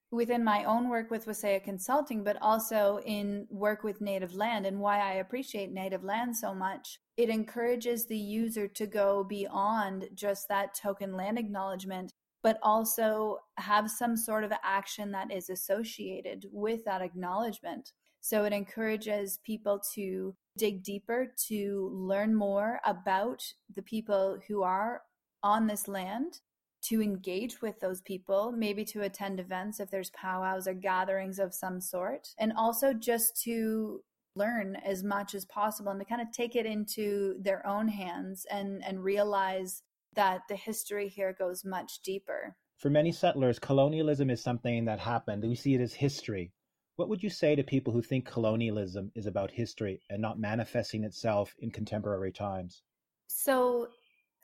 Within 0.09 0.43
my 0.43 0.63
own 0.63 0.89
work 0.89 1.11
with 1.11 1.27
Waaseyaa 1.27 1.63
Consulting, 1.63 2.23
but 2.23 2.41
also 2.41 2.99
in 3.05 3.45
work 3.51 3.83
with 3.83 4.01
native 4.01 4.33
land, 4.33 4.65
and 4.65 4.79
why 4.79 4.97
I 4.99 5.17
appreciate 5.17 5.71
native 5.71 6.03
land 6.03 6.35
so 6.35 6.55
much, 6.55 6.99
it 7.17 7.29
encourages 7.29 8.07
the 8.07 8.17
user 8.17 8.67
to 8.67 8.87
go 8.87 9.23
beyond 9.23 10.09
just 10.15 10.47
that 10.49 10.73
token 10.73 11.13
land 11.15 11.37
acknowledgement, 11.37 12.13
but 12.41 12.57
also 12.63 13.37
have 13.59 13.91
some 13.91 14.17
sort 14.17 14.43
of 14.43 14.51
action 14.63 15.11
that 15.11 15.31
is 15.31 15.51
associated 15.51 16.47
with 16.51 16.83
that 16.85 17.03
acknowledgement. 17.03 17.91
So 18.21 18.43
it 18.43 18.53
encourages 18.53 19.39
people 19.45 19.81
to 19.95 20.35
dig 20.57 20.83
deeper, 20.83 21.33
to 21.47 21.89
learn 21.93 22.35
more 22.35 22.79
about 22.85 23.41
the 23.73 23.81
people 23.81 24.39
who 24.47 24.63
are 24.63 25.01
on 25.41 25.67
this 25.67 25.87
land, 25.87 26.41
to 26.81 27.01
engage 27.01 27.61
with 27.61 27.79
those 27.79 28.01
people, 28.01 28.51
maybe 28.51 28.85
to 28.85 29.01
attend 29.01 29.39
events 29.39 29.79
if 29.79 29.89
there's 29.89 30.11
powwows 30.11 30.67
or 30.67 30.73
gatherings 30.73 31.39
of 31.39 31.53
some 31.53 31.81
sort, 31.81 32.29
and 32.37 32.53
also 32.55 32.93
just 32.93 33.41
to 33.43 34.01
learn 34.35 34.75
as 34.85 35.03
much 35.03 35.33
as 35.33 35.45
possible 35.45 35.91
and 35.91 35.99
to 35.99 36.05
kind 36.05 36.21
of 36.21 36.31
take 36.31 36.55
it 36.55 36.65
into 36.65 37.35
their 37.41 37.65
own 37.65 37.87
hands 37.87 38.45
and 38.49 38.83
and 38.85 39.03
realize 39.03 39.81
that 40.13 40.41
the 40.49 40.55
history 40.55 41.07
here 41.09 41.35
goes 41.37 41.65
much 41.65 42.01
deeper. 42.03 42.55
For 42.77 42.89
many 42.89 43.11
settlers, 43.11 43.59
colonialism 43.59 44.29
is 44.29 44.41
something 44.41 44.85
that 44.85 44.99
happened. 44.99 45.43
We 45.43 45.55
see 45.55 45.75
it 45.75 45.81
as 45.81 45.93
history. 45.93 46.51
What 46.99 47.07
would 47.07 47.23
you 47.23 47.29
say 47.29 47.55
to 47.55 47.63
people 47.63 47.93
who 47.93 48.01
think 48.01 48.25
colonialism 48.25 49.09
is 49.15 49.25
about 49.25 49.51
history 49.51 50.01
and 50.09 50.21
not 50.21 50.37
manifesting 50.37 51.05
itself 51.05 51.55
in 51.59 51.71
contemporary 51.71 52.33
times? 52.33 52.81
So, 53.27 53.87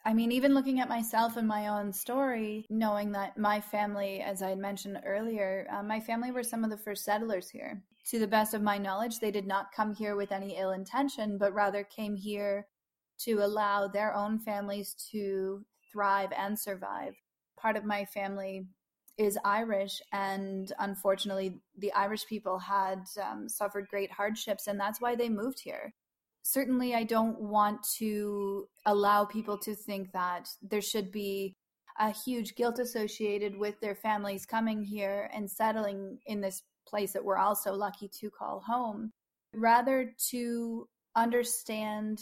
I 0.06 0.14
mean, 0.14 0.32
even 0.32 0.54
looking 0.54 0.80
at 0.80 0.88
myself 0.88 1.36
and 1.36 1.50
my 1.50 1.68
own 1.68 1.92
story, 1.92 2.66
knowing 2.70 3.12
that 3.12 3.38
my 3.38 3.60
family, 3.60 4.22
as 4.22 4.42
I 4.42 4.52
had 4.52 4.58
mentioned 4.58 5.02
earlier, 5.06 5.68
uh, 5.70 5.84
my 5.84 6.00
family 6.00 6.32
were 6.32 6.44
some 6.44 6.64
of 6.64 6.70
the 6.70 6.78
first 6.78 7.04
settlers 7.04 7.50
here. 7.50 7.84
To 8.12 8.20
the 8.20 8.26
best 8.26 8.54
of 8.54 8.62
my 8.62 8.78
knowledge, 8.78 9.20
they 9.20 9.32
did 9.32 9.46
not 9.46 9.74
come 9.74 9.94
here 9.94 10.16
with 10.16 10.32
any 10.32 10.58
ill 10.58 10.72
intention, 10.72 11.38
but 11.38 11.54
rather 11.54 11.84
came 11.84 12.16
here 12.16 12.68
to 13.26 13.44
allow 13.44 13.90
their 13.90 14.16
own 14.16 14.40
families 14.40 14.96
to 15.12 15.66
thrive 15.92 16.32
and 16.32 16.58
survive. 16.58 17.16
Part 17.58 17.76
of 17.76 17.84
my 17.84 18.06
family 18.06 18.66
is 19.18 19.38
Irish, 19.46 20.02
and 20.12 20.72
unfortunately, 20.80 21.62
the 21.78 21.94
Irish 21.94 22.26
people 22.26 22.60
had 22.60 23.06
um, 23.24 23.48
suffered 23.48 23.88
great 23.90 24.12
hardships, 24.12 24.68
and 24.68 24.80
that's 24.80 25.00
why 25.00 25.16
they 25.16 25.30
moved 25.30 25.60
here. 25.62 25.94
Certainly, 26.44 26.94
I 26.94 27.04
don't 27.04 27.40
want 27.40 27.84
to 27.98 28.68
allow 28.86 29.26
people 29.26 29.58
to 29.60 29.74
think 29.74 30.12
that 30.12 30.50
there 30.62 30.82
should 30.82 31.12
be 31.12 31.56
a 31.98 32.12
huge 32.12 32.56
guilt 32.56 32.78
associated 32.78 33.58
with 33.58 33.80
their 33.80 33.96
families 33.96 34.46
coming 34.46 34.84
here 34.84 35.30
and 35.34 35.50
settling 35.50 36.20
in 36.26 36.42
this 36.42 36.62
place 36.88 37.14
that 37.14 37.24
we're 37.24 37.38
also 37.38 37.74
lucky 37.74 38.10
to 38.20 38.30
call 38.30 38.60
home. 38.60 39.12
Rather, 39.54 40.12
to 40.30 40.88
understand 41.16 42.20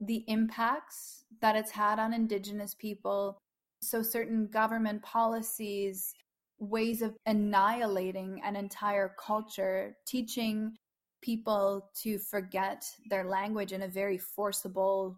the 0.00 0.24
impacts 0.28 1.24
that 1.40 1.56
it's 1.56 1.70
had 1.70 1.98
on 1.98 2.12
Indigenous 2.12 2.74
people 2.74 3.40
so, 3.88 4.02
certain 4.02 4.46
government 4.46 5.02
policies, 5.02 6.14
ways 6.58 7.02
of 7.02 7.16
annihilating 7.26 8.40
an 8.44 8.56
entire 8.56 9.14
culture, 9.18 9.96
teaching 10.06 10.76
people 11.22 11.90
to 12.02 12.18
forget 12.18 12.84
their 13.08 13.24
language 13.24 13.72
in 13.72 13.82
a 13.82 13.88
very 13.88 14.18
forcible, 14.18 15.16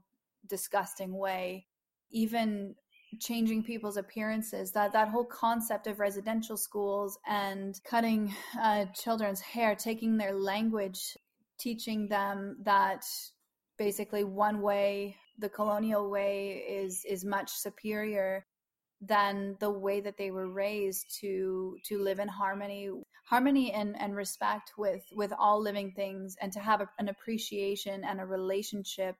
disgusting 0.48 1.16
way, 1.16 1.66
even 2.10 2.74
changing 3.20 3.62
people's 3.62 3.96
appearances 3.96 4.72
that 4.72 4.92
that 4.92 5.08
whole 5.08 5.24
concept 5.24 5.86
of 5.86 6.00
residential 6.00 6.56
schools 6.56 7.18
and 7.26 7.80
cutting 7.88 8.34
uh, 8.60 8.84
children's 8.94 9.40
hair 9.40 9.74
taking 9.74 10.16
their 10.16 10.34
language 10.34 11.16
teaching 11.58 12.08
them 12.08 12.56
that 12.62 13.04
basically 13.78 14.24
one 14.24 14.60
way 14.60 15.16
the 15.38 15.48
colonial 15.48 16.10
way 16.10 16.64
is 16.68 17.04
is 17.08 17.24
much 17.24 17.50
superior 17.50 18.44
than 19.00 19.56
the 19.60 19.70
way 19.70 20.00
that 20.00 20.16
they 20.16 20.30
were 20.30 20.48
raised 20.48 21.18
to 21.20 21.76
to 21.84 21.98
live 21.98 22.18
in 22.18 22.28
harmony 22.28 22.90
harmony 23.26 23.72
and, 23.72 24.00
and 24.00 24.16
respect 24.16 24.72
with 24.78 25.02
with 25.12 25.32
all 25.38 25.60
living 25.60 25.92
things 25.92 26.36
and 26.40 26.52
to 26.52 26.60
have 26.60 26.80
a, 26.80 26.88
an 26.98 27.08
appreciation 27.08 28.04
and 28.04 28.20
a 28.20 28.26
relationship 28.26 29.16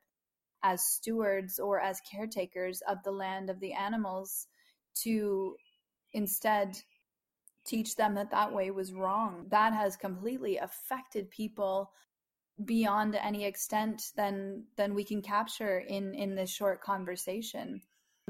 as 0.62 0.82
stewards 0.82 1.58
or 1.58 1.80
as 1.80 2.00
caretakers 2.10 2.80
of 2.88 2.98
the 3.04 3.10
land 3.10 3.50
of 3.50 3.60
the 3.60 3.72
animals 3.72 4.46
to 4.94 5.54
instead 6.12 6.76
teach 7.66 7.96
them 7.96 8.14
that 8.14 8.30
that 8.30 8.52
way 8.52 8.70
was 8.70 8.92
wrong. 8.92 9.46
That 9.50 9.72
has 9.74 9.96
completely 9.96 10.56
affected 10.56 11.30
people 11.30 11.90
beyond 12.64 13.14
any 13.16 13.44
extent 13.44 14.02
than 14.16 14.64
than 14.76 14.94
we 14.94 15.04
can 15.04 15.20
capture 15.20 15.78
in 15.78 16.14
in 16.14 16.34
this 16.34 16.50
short 16.50 16.80
conversation 16.80 17.82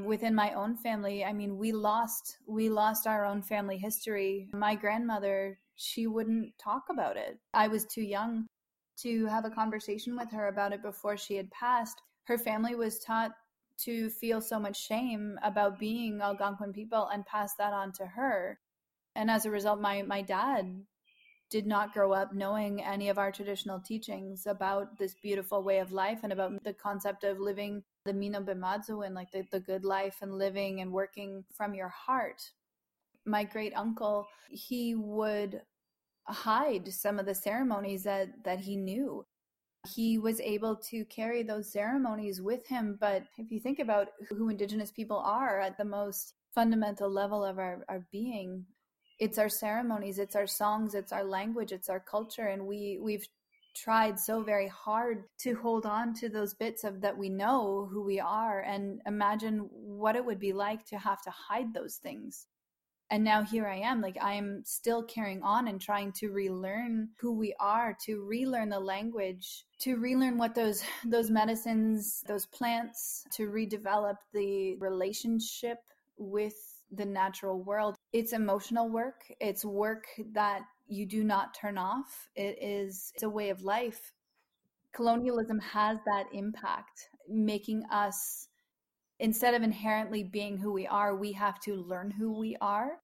within 0.02 0.34
my 0.34 0.52
own 0.52 0.76
family. 0.76 1.24
I 1.24 1.32
mean 1.32 1.56
we 1.56 1.72
lost 1.72 2.38
we 2.46 2.68
lost 2.68 3.06
our 3.06 3.24
own 3.24 3.42
family 3.42 3.78
history. 3.78 4.48
My 4.52 4.74
grandmother 4.74 5.58
she 5.76 6.06
wouldn't 6.06 6.56
talk 6.58 6.84
about 6.90 7.16
it. 7.16 7.38
I 7.54 7.68
was 7.68 7.84
too 7.84 8.02
young 8.02 8.46
to 8.98 9.26
have 9.26 9.44
a 9.44 9.50
conversation 9.50 10.16
with 10.16 10.30
her 10.32 10.48
about 10.48 10.72
it 10.72 10.82
before 10.82 11.16
she 11.16 11.36
had 11.36 11.50
passed. 11.50 12.00
Her 12.24 12.38
family 12.38 12.74
was 12.74 12.98
taught 12.98 13.32
to 13.78 14.08
feel 14.08 14.40
so 14.40 14.58
much 14.58 14.86
shame 14.86 15.38
about 15.42 15.78
being 15.78 16.20
algonquin 16.20 16.72
people 16.72 17.08
and 17.12 17.26
pass 17.26 17.54
that 17.56 17.74
on 17.74 17.92
to 17.92 18.06
her. 18.06 18.58
And 19.14 19.30
as 19.30 19.44
a 19.44 19.50
result 19.50 19.80
my 19.80 20.02
my 20.02 20.22
dad 20.22 20.84
did 21.48 21.66
not 21.66 21.92
grow 21.92 22.12
up 22.12 22.34
knowing 22.34 22.82
any 22.82 23.08
of 23.08 23.18
our 23.18 23.30
traditional 23.30 23.80
teachings 23.80 24.46
about 24.46 24.98
this 24.98 25.14
beautiful 25.14 25.62
way 25.62 25.78
of 25.78 25.92
life 25.92 26.20
and 26.22 26.32
about 26.32 26.62
the 26.64 26.72
concept 26.72 27.22
of 27.22 27.38
living 27.38 27.82
the 28.04 28.12
Mino 28.12 28.40
Bimadzo 28.40 29.06
and 29.06 29.14
like 29.14 29.30
the, 29.30 29.44
the 29.52 29.60
good 29.60 29.84
life 29.84 30.16
and 30.22 30.38
living 30.38 30.80
and 30.80 30.92
working 30.92 31.44
from 31.54 31.74
your 31.74 31.88
heart. 31.88 32.42
My 33.24 33.44
great 33.44 33.72
uncle, 33.76 34.26
he 34.48 34.94
would 34.94 35.62
hide 36.24 36.92
some 36.92 37.18
of 37.18 37.26
the 37.26 37.34
ceremonies 37.34 38.02
that, 38.04 38.28
that 38.44 38.60
he 38.60 38.76
knew. 38.76 39.24
He 39.94 40.18
was 40.18 40.40
able 40.40 40.76
to 40.90 41.04
carry 41.04 41.44
those 41.44 41.72
ceremonies 41.72 42.42
with 42.42 42.66
him. 42.66 42.98
But 43.00 43.24
if 43.38 43.52
you 43.52 43.60
think 43.60 43.78
about 43.78 44.08
who 44.28 44.48
Indigenous 44.48 44.90
people 44.90 45.18
are 45.18 45.60
at 45.60 45.78
the 45.78 45.84
most 45.84 46.34
fundamental 46.54 47.08
level 47.08 47.44
of 47.44 47.58
our, 47.58 47.84
our 47.88 48.04
being, 48.10 48.64
it's 49.18 49.38
our 49.38 49.48
ceremonies, 49.48 50.18
it's 50.18 50.36
our 50.36 50.46
songs, 50.46 50.94
it's 50.94 51.12
our 51.12 51.24
language, 51.24 51.72
it's 51.72 51.88
our 51.88 52.00
culture. 52.00 52.46
And 52.46 52.66
we, 52.66 52.98
we've 53.00 53.26
tried 53.76 54.18
so 54.18 54.42
very 54.42 54.68
hard 54.68 55.24
to 55.38 55.54
hold 55.54 55.84
on 55.84 56.14
to 56.14 56.28
those 56.28 56.54
bits 56.54 56.82
of 56.82 57.02
that 57.02 57.16
we 57.16 57.28
know 57.28 57.88
who 57.92 58.02
we 58.02 58.18
are 58.18 58.60
and 58.60 59.00
imagine 59.06 59.68
what 59.70 60.16
it 60.16 60.24
would 60.24 60.40
be 60.40 60.52
like 60.52 60.84
to 60.86 60.98
have 60.98 61.20
to 61.20 61.30
hide 61.30 61.74
those 61.74 61.96
things 61.96 62.46
and 63.10 63.22
now 63.22 63.42
here 63.42 63.66
i 63.66 63.76
am 63.76 64.00
like 64.00 64.16
i'm 64.22 64.62
still 64.64 65.02
carrying 65.02 65.42
on 65.42 65.68
and 65.68 65.80
trying 65.80 66.10
to 66.10 66.30
relearn 66.30 67.08
who 67.20 67.36
we 67.36 67.54
are 67.60 67.96
to 68.02 68.24
relearn 68.24 68.70
the 68.70 68.80
language 68.80 69.64
to 69.78 69.96
relearn 69.96 70.38
what 70.38 70.54
those 70.54 70.82
those 71.04 71.30
medicines 71.30 72.24
those 72.26 72.46
plants 72.46 73.24
to 73.30 73.48
redevelop 73.50 74.16
the 74.32 74.74
relationship 74.76 75.78
with 76.16 76.54
the 76.92 77.04
natural 77.04 77.62
world 77.62 77.95
it's 78.12 78.32
emotional 78.32 78.88
work 78.88 79.24
it's 79.40 79.64
work 79.64 80.06
that 80.32 80.62
you 80.88 81.06
do 81.06 81.24
not 81.24 81.54
turn 81.54 81.78
off. 81.78 82.28
It 82.34 82.58
is 82.60 83.12
it's 83.14 83.22
a 83.22 83.28
way 83.28 83.50
of 83.50 83.62
life. 83.62 84.12
Colonialism 84.92 85.58
has 85.58 85.98
that 86.06 86.26
impact, 86.32 87.08
making 87.28 87.84
us 87.90 88.48
instead 89.18 89.54
of 89.54 89.62
inherently 89.62 90.22
being 90.22 90.58
who 90.58 90.72
we 90.72 90.86
are, 90.86 91.16
we 91.16 91.32
have 91.32 91.58
to 91.60 91.74
learn 91.74 92.10
who 92.10 92.38
we 92.38 92.56
are. 92.60 92.98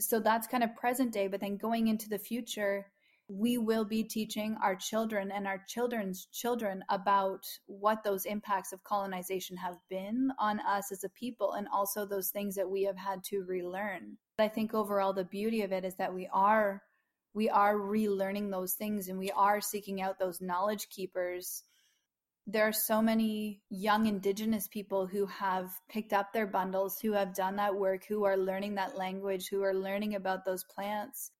So 0.00 0.20
that's 0.20 0.46
kind 0.46 0.64
of 0.64 0.74
present 0.74 1.12
day, 1.12 1.28
but 1.28 1.40
then 1.40 1.56
going 1.56 1.88
into 1.88 2.08
the 2.08 2.18
future, 2.18 2.86
we 3.34 3.56
will 3.56 3.84
be 3.84 4.04
teaching 4.04 4.56
our 4.62 4.76
children 4.76 5.30
and 5.30 5.46
our 5.46 5.62
children's 5.66 6.26
children 6.32 6.84
about 6.90 7.46
what 7.66 8.04
those 8.04 8.26
impacts 8.26 8.72
of 8.72 8.84
colonization 8.84 9.56
have 9.56 9.76
been 9.88 10.30
on 10.38 10.60
us 10.60 10.92
as 10.92 11.02
a 11.02 11.08
people 11.08 11.52
and 11.52 11.66
also 11.72 12.04
those 12.04 12.28
things 12.28 12.56
that 12.56 12.68
we 12.68 12.82
have 12.82 12.96
had 12.96 13.24
to 13.24 13.42
relearn. 13.44 14.18
I 14.38 14.48
think 14.48 14.74
overall 14.74 15.14
the 15.14 15.24
beauty 15.24 15.62
of 15.62 15.72
it 15.72 15.84
is 15.84 15.94
that 15.96 16.12
we 16.12 16.28
are 16.32 16.82
we 17.34 17.48
are 17.48 17.74
relearning 17.74 18.50
those 18.50 18.74
things 18.74 19.08
and 19.08 19.18
we 19.18 19.30
are 19.30 19.62
seeking 19.62 20.02
out 20.02 20.18
those 20.18 20.42
knowledge 20.42 20.88
keepers. 20.90 21.62
There 22.46 22.68
are 22.68 22.72
so 22.72 23.00
many 23.00 23.62
young 23.70 24.06
indigenous 24.06 24.68
people 24.68 25.06
who 25.06 25.24
have 25.26 25.70
picked 25.88 26.12
up 26.12 26.32
their 26.32 26.46
bundles, 26.46 26.98
who 27.00 27.12
have 27.12 27.34
done 27.34 27.56
that 27.56 27.76
work, 27.76 28.04
who 28.06 28.24
are 28.24 28.36
learning 28.36 28.74
that 28.74 28.98
language, 28.98 29.48
who 29.48 29.62
are 29.62 29.72
learning 29.72 30.16
about 30.16 30.44
those 30.44 30.64
plants 30.64 31.30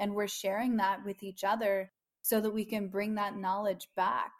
and 0.00 0.14
we're 0.14 0.26
sharing 0.26 0.78
that 0.78 1.04
with 1.04 1.22
each 1.22 1.44
other 1.44 1.92
so 2.22 2.40
that 2.40 2.50
we 2.50 2.64
can 2.64 2.88
bring 2.88 3.14
that 3.14 3.36
knowledge 3.36 3.88
back. 3.94 4.32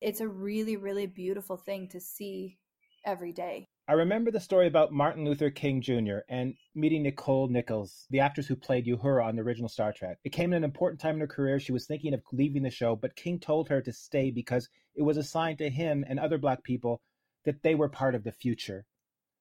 It's 0.00 0.20
a 0.20 0.28
really, 0.28 0.76
really 0.76 1.06
beautiful 1.06 1.56
thing 1.56 1.88
to 1.88 2.00
see 2.00 2.58
every 3.04 3.32
day. 3.32 3.68
I 3.88 3.94
remember 3.94 4.30
the 4.30 4.40
story 4.40 4.66
about 4.66 4.92
Martin 4.92 5.24
Luther 5.24 5.48
King 5.48 5.80
Jr. 5.80 6.18
and 6.28 6.54
meeting 6.74 7.04
Nichelle 7.04 7.48
Nichols, 7.48 8.04
the 8.10 8.20
actress 8.20 8.46
who 8.46 8.56
played 8.56 8.86
Uhura 8.86 9.24
on 9.24 9.36
the 9.36 9.42
original 9.42 9.68
Star 9.68 9.92
Trek. 9.92 10.18
It 10.24 10.32
came 10.32 10.52
at 10.52 10.58
an 10.58 10.64
important 10.64 11.00
time 11.00 11.14
in 11.14 11.20
her 11.20 11.26
career. 11.26 11.58
She 11.60 11.72
was 11.72 11.86
thinking 11.86 12.12
of 12.12 12.20
leaving 12.32 12.62
the 12.62 12.70
show, 12.70 12.94
but 12.94 13.16
King 13.16 13.38
told 13.38 13.68
her 13.68 13.80
to 13.80 13.92
stay 13.92 14.30
because 14.30 14.68
it 14.96 15.02
was 15.02 15.16
a 15.16 15.22
sign 15.22 15.56
to 15.58 15.70
him 15.70 16.04
and 16.06 16.18
other 16.18 16.36
Black 16.36 16.62
people 16.62 17.00
that 17.44 17.62
they 17.62 17.74
were 17.74 17.88
part 17.88 18.14
of 18.14 18.24
the 18.24 18.32
future. 18.32 18.84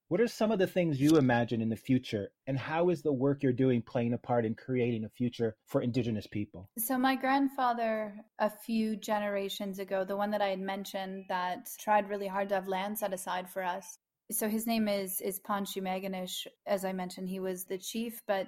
What 0.07 0.21
are 0.21 0.27
some 0.27 0.51
of 0.51 0.59
the 0.59 0.67
things 0.67 1.01
you 1.01 1.17
imagine 1.17 1.61
in 1.61 1.69
the 1.69 1.75
future, 1.75 2.29
and 2.45 2.59
how 2.59 2.89
is 2.89 3.01
the 3.01 3.11
work 3.11 3.41
you're 3.41 3.51
doing 3.51 3.81
playing 3.81 4.13
a 4.13 4.19
part 4.19 4.45
in 4.45 4.53
creating 4.53 5.03
a 5.03 5.09
future 5.09 5.55
for 5.65 5.81
Indigenous 5.81 6.27
people? 6.27 6.69
So, 6.77 6.95
my 6.95 7.15
grandfather, 7.15 8.13
a 8.37 8.51
few 8.51 8.97
generations 8.97 9.79
ago, 9.79 10.03
the 10.03 10.15
one 10.15 10.29
that 10.29 10.43
I 10.43 10.49
had 10.49 10.59
mentioned 10.59 11.25
that 11.29 11.69
tried 11.79 12.07
really 12.07 12.27
hard 12.27 12.49
to 12.49 12.55
have 12.55 12.67
land 12.67 12.99
set 12.99 13.13
aside 13.13 13.49
for 13.49 13.63
us. 13.63 13.97
So, 14.29 14.47
his 14.47 14.67
name 14.67 14.87
is, 14.87 15.21
is 15.21 15.39
Panchi 15.39 15.81
Meganish. 15.81 16.45
As 16.67 16.85
I 16.85 16.93
mentioned, 16.93 17.27
he 17.27 17.39
was 17.39 17.65
the 17.65 17.79
chief, 17.79 18.21
but 18.27 18.45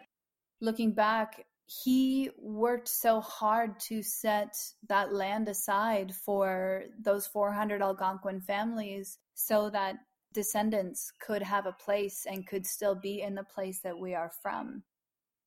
looking 0.61 0.93
back, 0.93 1.43
he 1.65 2.29
worked 2.37 2.87
so 2.87 3.19
hard 3.19 3.79
to 3.79 4.03
set 4.03 4.55
that 4.89 5.11
land 5.11 5.49
aside 5.49 6.13
for 6.13 6.83
those 7.01 7.25
400 7.25 7.81
Algonquin 7.81 8.41
families 8.41 9.17
so 9.33 9.71
that 9.71 9.95
descendants 10.37 11.11
could 11.19 11.41
have 11.41 11.65
a 11.65 11.71
place 11.71 12.27
and 12.29 12.45
could 12.45 12.63
still 12.63 12.93
be 12.93 13.23
in 13.23 13.33
the 13.33 13.43
place 13.43 13.79
that 13.79 13.97
we 13.97 14.13
are 14.13 14.29
from. 14.43 14.83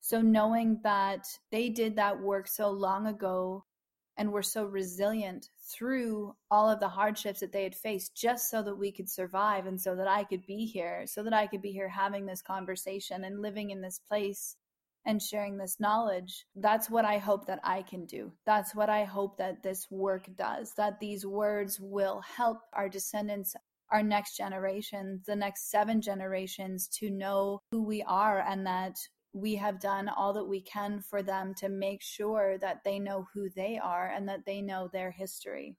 So, 0.00 0.20
knowing 0.20 0.80
that 0.82 1.28
they 1.52 1.68
did 1.68 1.94
that 1.94 2.20
work 2.20 2.48
so 2.48 2.70
long 2.70 3.06
ago 3.06 3.64
and 4.16 4.32
were 4.32 4.42
so 4.42 4.64
resilient 4.64 5.48
through 5.72 6.34
all 6.50 6.68
of 6.68 6.80
the 6.80 6.88
hardships 6.88 7.38
that 7.38 7.52
they 7.52 7.62
had 7.62 7.76
faced 7.76 8.16
just 8.16 8.50
so 8.50 8.64
that 8.64 8.74
we 8.74 8.90
could 8.90 9.08
survive 9.08 9.66
and 9.66 9.80
so 9.80 9.94
that 9.94 10.08
I 10.08 10.24
could 10.24 10.44
be 10.44 10.66
here, 10.66 11.04
so 11.06 11.22
that 11.22 11.32
I 11.32 11.46
could 11.46 11.62
be 11.62 11.70
here 11.70 11.88
having 11.88 12.26
this 12.26 12.42
conversation 12.42 13.22
and 13.22 13.40
living 13.40 13.70
in 13.70 13.82
this 13.82 14.00
place 14.08 14.56
and 15.06 15.22
sharing 15.22 15.56
this 15.56 15.78
knowledge. 15.78 16.46
That's 16.56 16.90
what 16.90 17.04
I 17.04 17.18
hope 17.18 17.46
that 17.46 17.60
I 17.62 17.82
can 17.82 18.06
do. 18.06 18.32
That's 18.44 18.74
what 18.74 18.90
I 18.90 19.04
hope 19.04 19.38
that 19.38 19.62
this 19.62 19.88
work 19.88 20.26
does, 20.36 20.74
that 20.74 20.98
these 20.98 21.24
words 21.24 21.78
will 21.80 22.22
help 22.22 22.58
our 22.72 22.88
descendants 22.88 23.54
our 23.90 24.02
next 24.02 24.36
generation, 24.36 25.20
the 25.26 25.36
next 25.36 25.70
seven 25.70 26.00
generations 26.00 26.88
to 26.98 27.10
know 27.10 27.60
who 27.72 27.82
we 27.82 28.02
are 28.02 28.40
and 28.40 28.66
that 28.66 28.96
we 29.32 29.54
have 29.54 29.80
done 29.80 30.08
all 30.08 30.32
that 30.32 30.44
we 30.44 30.60
can 30.60 31.00
for 31.00 31.22
them 31.22 31.54
to 31.54 31.68
make 31.68 32.02
sure 32.02 32.58
that 32.58 32.82
they 32.84 32.98
know 32.98 33.26
who 33.32 33.48
they 33.50 33.78
are 33.82 34.08
and 34.08 34.28
that 34.28 34.44
they 34.44 34.60
know 34.60 34.88
their 34.92 35.10
history. 35.10 35.76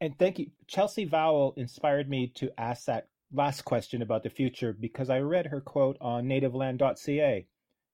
And 0.00 0.18
thank 0.18 0.38
you. 0.38 0.50
Chelsea 0.66 1.04
Vowel 1.04 1.54
inspired 1.56 2.08
me 2.08 2.32
to 2.36 2.50
ask 2.58 2.86
that 2.86 3.08
last 3.32 3.62
question 3.64 4.02
about 4.02 4.22
the 4.22 4.30
future 4.30 4.72
because 4.72 5.10
I 5.10 5.18
read 5.20 5.46
her 5.46 5.60
quote 5.60 5.96
on 6.00 6.24
nativeland.ca. 6.26 7.46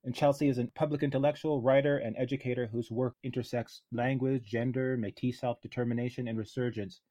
And 0.02 0.14
Chelsea 0.14 0.48
is 0.48 0.58
a 0.58 0.64
public 0.74 1.02
intellectual, 1.02 1.60
writer, 1.60 1.98
and 1.98 2.16
educator 2.16 2.66
whose 2.66 2.90
work 2.90 3.16
intersects 3.22 3.82
language, 3.92 4.44
gender, 4.44 4.96
Metis 4.96 5.40
self 5.40 5.60
determination, 5.60 6.26
and 6.26 6.38
resurgence. 6.38 7.02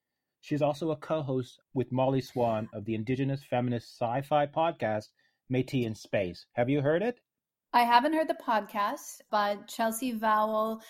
She's 0.42 0.62
also 0.62 0.92
a 0.92 0.96
co-host 0.96 1.60
with 1.74 1.92
Molly 1.92 2.22
Swain 2.22 2.70
of 2.74 2.86
the 2.86 2.96
Indigenous 2.96 3.44
Feminist 3.44 3.98
Sci-Fi 4.00 4.48
podcast 4.48 5.10
Métis 5.52 5.86
in 5.86 5.96
Space. 5.96 6.46
Have 6.54 6.70
you 6.70 6.82
heard 6.82 7.02
it? 7.02 7.20
I 7.74 7.84
haven't 7.84 8.14
heard 8.14 8.28
the 8.28 8.38
podcast, 8.46 9.22
but 9.30 9.68
Chelsea 9.68 10.12
Vowel 10.12 10.82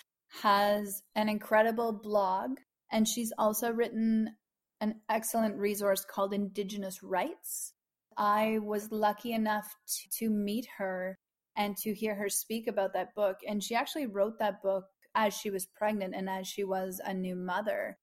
has 0.41 1.01
an 1.15 1.27
incredible 1.27 1.91
blog, 1.91 2.57
and 2.91 3.07
she's 3.07 3.33
also 3.37 3.71
written 3.71 4.35
an 4.79 5.01
excellent 5.09 5.57
resource 5.57 6.05
called 6.05 6.33
Indigenous 6.33 7.03
Writes. 7.03 7.73
I 8.15 8.59
was 8.61 8.91
lucky 8.91 9.33
enough 9.33 9.75
to, 9.87 10.25
to 10.25 10.29
meet 10.29 10.67
her 10.77 11.17
and 11.55 11.75
to 11.77 11.93
hear 11.93 12.15
her 12.15 12.29
speak 12.29 12.67
about 12.67 12.93
that 12.93 13.15
book. 13.15 13.37
And 13.47 13.63
she 13.63 13.75
actually 13.75 14.07
wrote 14.07 14.39
that 14.39 14.61
book 14.61 14.85
as 15.15 15.33
she 15.33 15.49
was 15.49 15.65
pregnant 15.65 16.15
and 16.15 16.29
as 16.29 16.47
she 16.47 16.63
was 16.63 17.01
a 17.03 17.13
new 17.13 17.35
mother. 17.35 17.97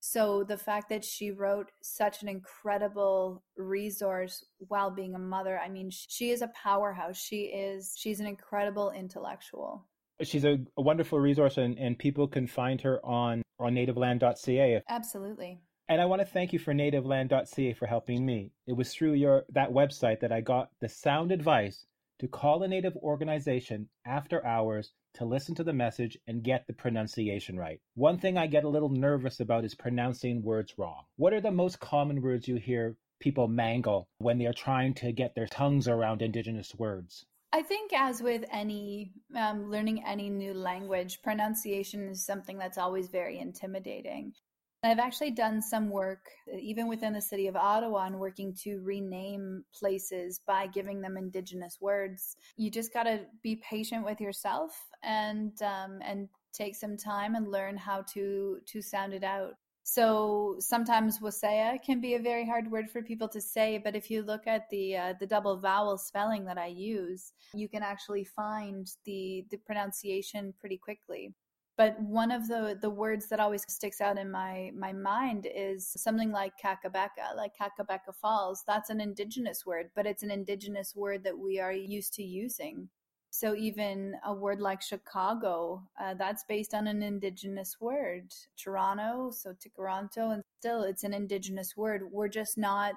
So 0.00 0.44
the 0.44 0.56
fact 0.56 0.88
that 0.88 1.04
she 1.04 1.30
wrote 1.30 1.70
such 1.82 2.22
an 2.22 2.28
incredible 2.28 3.42
resource 3.56 4.44
while 4.58 4.90
being 4.90 5.14
a 5.14 5.18
mother, 5.18 5.58
I 5.58 5.68
mean, 5.68 5.90
she 5.90 6.30
is 6.30 6.40
a 6.40 6.48
powerhouse. 6.48 7.18
She 7.18 7.42
is, 7.42 7.94
she's 7.96 8.18
an 8.18 8.26
incredible 8.26 8.90
intellectual. 8.90 9.86
She's 10.22 10.44
a, 10.44 10.58
a 10.76 10.82
wonderful 10.82 11.20
resource, 11.20 11.58
and, 11.58 11.78
and 11.78 11.98
people 11.98 12.28
can 12.28 12.46
find 12.46 12.80
her 12.80 13.04
on, 13.04 13.42
on 13.58 13.74
nativeland.ca. 13.74 14.82
Absolutely. 14.88 15.60
And 15.88 16.00
I 16.00 16.06
want 16.06 16.20
to 16.20 16.26
thank 16.26 16.52
you 16.52 16.58
for 16.58 16.72
nativeland.ca 16.72 17.74
for 17.74 17.86
helping 17.86 18.24
me. 18.24 18.52
It 18.66 18.74
was 18.74 18.94
through 18.94 19.14
your 19.14 19.44
that 19.50 19.70
website 19.70 20.20
that 20.20 20.32
I 20.32 20.40
got 20.40 20.70
the 20.80 20.88
sound 20.88 21.32
advice 21.32 21.86
to 22.20 22.28
call 22.28 22.62
a 22.62 22.68
native 22.68 22.96
organization 22.96 23.88
after 24.06 24.44
hours 24.46 24.92
to 25.14 25.24
listen 25.24 25.54
to 25.56 25.64
the 25.64 25.72
message 25.72 26.18
and 26.26 26.42
get 26.42 26.66
the 26.66 26.72
pronunciation 26.72 27.58
right. 27.58 27.80
One 27.94 28.18
thing 28.18 28.38
I 28.38 28.46
get 28.46 28.64
a 28.64 28.68
little 28.68 28.88
nervous 28.88 29.40
about 29.40 29.64
is 29.64 29.74
pronouncing 29.74 30.42
words 30.42 30.74
wrong. 30.76 31.04
What 31.16 31.32
are 31.32 31.40
the 31.40 31.50
most 31.50 31.80
common 31.80 32.22
words 32.22 32.48
you 32.48 32.56
hear 32.56 32.96
people 33.20 33.48
mangle 33.48 34.08
when 34.18 34.38
they 34.38 34.46
are 34.46 34.52
trying 34.52 34.94
to 34.94 35.12
get 35.12 35.34
their 35.34 35.46
tongues 35.46 35.88
around 35.88 36.22
Indigenous 36.22 36.74
words? 36.74 37.26
I 37.52 37.62
think, 37.62 37.92
as 37.92 38.22
with 38.22 38.44
any 38.52 39.12
um, 39.34 39.70
learning 39.70 40.04
any 40.06 40.30
new 40.30 40.54
language, 40.54 41.20
pronunciation 41.22 42.08
is 42.08 42.24
something 42.24 42.58
that's 42.58 42.78
always 42.78 43.08
very 43.08 43.38
intimidating. 43.38 44.34
I've 44.82 44.98
actually 44.98 45.32
done 45.32 45.60
some 45.60 45.90
work, 45.90 46.30
even 46.58 46.88
within 46.88 47.12
the 47.12 47.20
city 47.20 47.46
of 47.48 47.56
Ottawa, 47.56 48.06
and 48.06 48.18
working 48.18 48.54
to 48.62 48.80
rename 48.80 49.62
places 49.74 50.40
by 50.46 50.68
giving 50.68 51.02
them 51.02 51.18
Indigenous 51.18 51.78
words. 51.80 52.36
You 52.56 52.70
just 52.70 52.92
got 52.94 53.02
to 53.02 53.26
be 53.42 53.56
patient 53.56 54.06
with 54.06 54.20
yourself 54.20 54.72
and 55.02 55.52
um, 55.62 56.00
and 56.02 56.28
take 56.52 56.76
some 56.76 56.96
time 56.96 57.34
and 57.34 57.48
learn 57.48 57.76
how 57.76 58.02
to 58.14 58.58
to 58.66 58.80
sound 58.80 59.12
it 59.12 59.22
out. 59.22 59.54
So 59.82 60.56
sometimes 60.60 61.18
waaseyaa 61.18 61.82
can 61.82 62.00
be 62.00 62.14
a 62.14 62.18
very 62.18 62.46
hard 62.46 62.70
word 62.70 62.90
for 62.90 63.02
people 63.02 63.28
to 63.28 63.40
say, 63.40 63.78
but 63.78 63.96
if 63.96 64.10
you 64.10 64.22
look 64.22 64.46
at 64.46 64.70
the 64.70 64.96
uh, 64.96 65.14
the 65.20 65.26
double 65.26 65.58
vowel 65.58 65.98
spelling 65.98 66.46
that 66.46 66.58
I 66.58 66.68
use, 66.68 67.32
you 67.54 67.68
can 67.68 67.82
actually 67.82 68.24
find 68.24 68.90
the 69.04 69.44
the 69.50 69.58
pronunciation 69.58 70.54
pretty 70.58 70.78
quickly. 70.78 71.34
But 71.80 71.98
one 71.98 72.30
of 72.30 72.46
the 72.46 72.76
the 72.78 72.90
words 72.90 73.28
that 73.28 73.40
always 73.40 73.64
sticks 73.66 74.02
out 74.02 74.18
in 74.18 74.30
my 74.30 74.70
my 74.76 74.92
mind 74.92 75.46
is 75.50 75.88
something 75.96 76.30
like 76.30 76.52
Kakabeka, 76.62 77.34
like 77.34 77.52
Kakabeka 77.56 78.14
Falls. 78.20 78.62
That's 78.66 78.90
an 78.90 79.00
indigenous 79.00 79.64
word, 79.64 79.90
but 79.96 80.04
it's 80.04 80.22
an 80.22 80.30
indigenous 80.30 80.94
word 80.94 81.24
that 81.24 81.38
we 81.38 81.58
are 81.58 81.72
used 81.72 82.12
to 82.16 82.22
using. 82.22 82.90
So 83.30 83.54
even 83.54 84.14
a 84.26 84.34
word 84.34 84.60
like 84.60 84.82
Chicago, 84.82 85.82
uh, 85.98 86.12
that's 86.18 86.44
based 86.44 86.74
on 86.74 86.86
an 86.86 87.02
indigenous 87.02 87.78
word. 87.80 88.30
Toronto, 88.62 89.30
so 89.30 89.54
Tikaranto, 89.54 90.34
and 90.34 90.42
still 90.58 90.82
it's 90.82 91.04
an 91.04 91.14
indigenous 91.14 91.78
word. 91.78 92.02
We're 92.12 92.28
just 92.28 92.58
not 92.58 92.96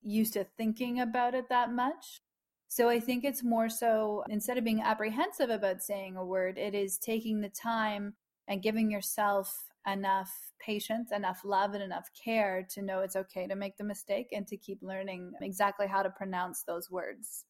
used 0.00 0.32
to 0.32 0.46
thinking 0.56 1.00
about 1.00 1.34
it 1.34 1.50
that 1.50 1.70
much. 1.70 2.22
So 2.70 2.88
I 2.88 3.00
think 3.00 3.24
it's 3.24 3.42
more 3.42 3.68
so 3.68 4.22
instead 4.28 4.56
of 4.56 4.62
being 4.62 4.80
apprehensive 4.80 5.50
about 5.50 5.82
saying 5.82 6.16
a 6.16 6.24
word, 6.24 6.56
it 6.56 6.72
is 6.72 6.98
taking 6.98 7.40
the 7.40 7.48
time 7.48 8.14
and 8.46 8.62
giving 8.62 8.92
yourself 8.92 9.64
enough 9.88 10.32
patience, 10.64 11.10
enough 11.10 11.40
love, 11.44 11.74
and 11.74 11.82
enough 11.82 12.08
care 12.24 12.64
to 12.70 12.80
know 12.80 13.00
it's 13.00 13.16
okay 13.16 13.48
to 13.48 13.56
make 13.56 13.76
the 13.76 13.82
mistake 13.82 14.28
and 14.30 14.46
to 14.46 14.56
keep 14.56 14.78
learning 14.82 15.32
exactly 15.40 15.88
how 15.88 16.04
to 16.04 16.10
pronounce 16.10 16.62
those 16.62 16.88
words. 16.88 17.44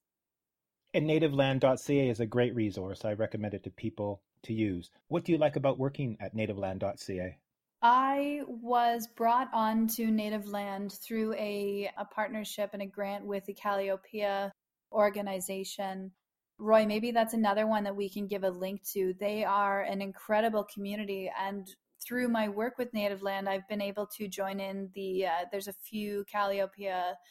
And 0.95 1.07
nativeland.ca 1.07 2.09
is 2.09 2.21
a 2.21 2.27
great 2.27 2.55
resource. 2.55 3.05
I 3.05 3.13
recommend 3.13 3.53
it 3.53 3.65
to 3.65 3.71
people 3.71 4.23
to 4.45 4.55
use. 4.55 4.91
What 5.09 5.27
do 5.27 5.33
you 5.33 5.39
like 5.39 5.57
about 5.57 5.79
working 5.79 6.17
at 6.19 6.35
nativeland.ca? 6.35 7.37
I 7.83 8.41
was 8.47 9.07
brought 9.07 9.51
on 9.53 9.87
to 9.89 10.11
Native 10.11 10.49
Land 10.49 10.93
through 10.93 11.35
a, 11.35 11.91
a 11.99 12.07
partnership 12.07 12.71
and 12.73 12.81
a 12.81 12.87
grant 12.87 13.27
with 13.27 13.45
the 13.45 13.55
Kalliopeia 13.55 14.53
organization. 14.93 16.13
Roy, 16.59 16.85
maybe 16.87 17.11
that's 17.11 17.35
another 17.35 17.67
one 17.67 17.85
that 17.85 17.97
we 17.97 18.09
can 18.09 18.27
give 18.27 18.45
a 18.45 18.51
link 18.51 18.83
to. 18.93 19.15
They 19.19 19.45
are 19.45 19.83
an 19.83 20.03
incredible 20.03 20.67
community 20.73 21.31
and 21.41 21.69
through 22.03 22.29
my 22.29 22.49
work 22.49 22.79
with 22.79 22.95
Native 22.95 23.23
Land, 23.23 23.49
I've 23.49 23.69
been 23.69 23.83
able 23.83 24.07
to 24.17 24.29
join 24.29 24.59
in 24.59 24.91
the, 24.95 25.27
uh, 25.27 25.45
there's 25.53 25.69
a 25.69 25.73
few 25.73 26.25
Calliope 26.31 26.89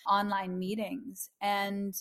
online 0.08 0.58
meetings, 0.58 1.30
and 1.42 1.96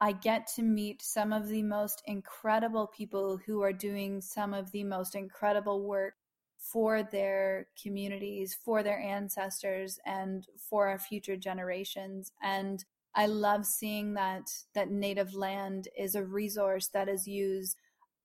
I 0.00 0.12
get 0.12 0.46
to 0.56 0.62
meet 0.62 1.00
some 1.02 1.32
of 1.32 1.48
the 1.48 1.62
most 1.62 2.02
incredible 2.06 2.88
people 2.88 3.38
who 3.46 3.62
are 3.62 3.72
doing 3.72 4.20
some 4.20 4.52
of 4.52 4.70
the 4.72 4.84
most 4.84 5.14
incredible 5.14 5.82
work 5.82 6.14
for 6.58 7.02
their 7.02 7.68
communities, 7.80 8.56
for 8.62 8.82
their 8.82 8.98
ancestors, 8.98 9.98
and 10.04 10.46
for 10.58 10.88
our 10.88 10.98
future 10.98 11.36
generations. 11.36 12.32
And 12.42 12.84
I 13.16 13.26
love 13.26 13.64
seeing 13.64 14.12
that 14.14 14.50
that 14.74 14.90
native 14.90 15.34
land 15.34 15.88
is 15.98 16.14
a 16.14 16.22
resource 16.22 16.88
that 16.88 17.08
is 17.08 17.26
used 17.26 17.78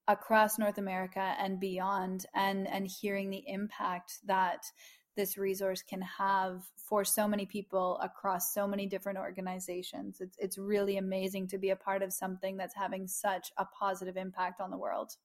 across 0.08 0.60
North 0.60 0.78
America 0.78 1.34
and 1.40 1.60
beyond 1.60 2.26
and 2.36 2.68
and 2.68 2.86
hearing 2.86 3.30
the 3.30 3.44
impact 3.48 4.20
that 4.26 4.66
this 5.16 5.38
resource 5.38 5.82
can 5.82 6.02
have 6.02 6.64
for 6.76 7.06
so 7.06 7.26
many 7.26 7.46
people 7.46 8.00
across 8.02 8.54
so 8.54 8.68
many 8.68 8.86
different 8.86 9.18
organizations. 9.18 10.20
It's 10.20 10.36
it's 10.38 10.58
really 10.58 10.98
amazing 10.98 11.48
to 11.50 11.58
be 11.58 11.70
a 11.70 11.76
part 11.78 12.04
of 12.04 12.12
something 12.12 12.58
that's 12.58 12.76
having 12.76 13.08
such 13.08 13.50
a 13.58 13.66
positive 13.66 14.18
impact 14.18 14.60
on 14.60 14.72
the 14.72 14.78
world. 14.78 15.16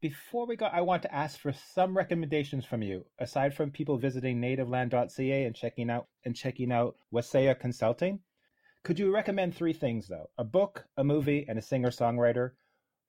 Before 0.00 0.46
we 0.46 0.56
go, 0.56 0.66
I 0.66 0.80
want 0.80 1.02
to 1.02 1.14
ask 1.14 1.38
for 1.38 1.52
some 1.74 1.96
recommendations 1.96 2.64
from 2.64 2.82
you. 2.82 3.04
Aside 3.18 3.54
from 3.54 3.70
people 3.70 3.98
visiting 3.98 4.40
nativeland.ca 4.40 5.44
and 5.44 5.54
checking 5.54 5.90
out 5.90 6.06
and 6.24 6.34
checking 6.34 6.72
out 6.72 6.96
Waaseyaa 7.12 7.58
Consulting, 7.58 8.20
could 8.84 8.98
you 8.98 9.12
recommend 9.12 9.54
three 9.54 9.72
things 9.72 10.06
though? 10.06 10.30
A 10.38 10.44
book, 10.44 10.84
a 10.96 11.04
movie, 11.04 11.46
and 11.48 11.58
a 11.58 11.62
singer-songwriter 11.62 12.50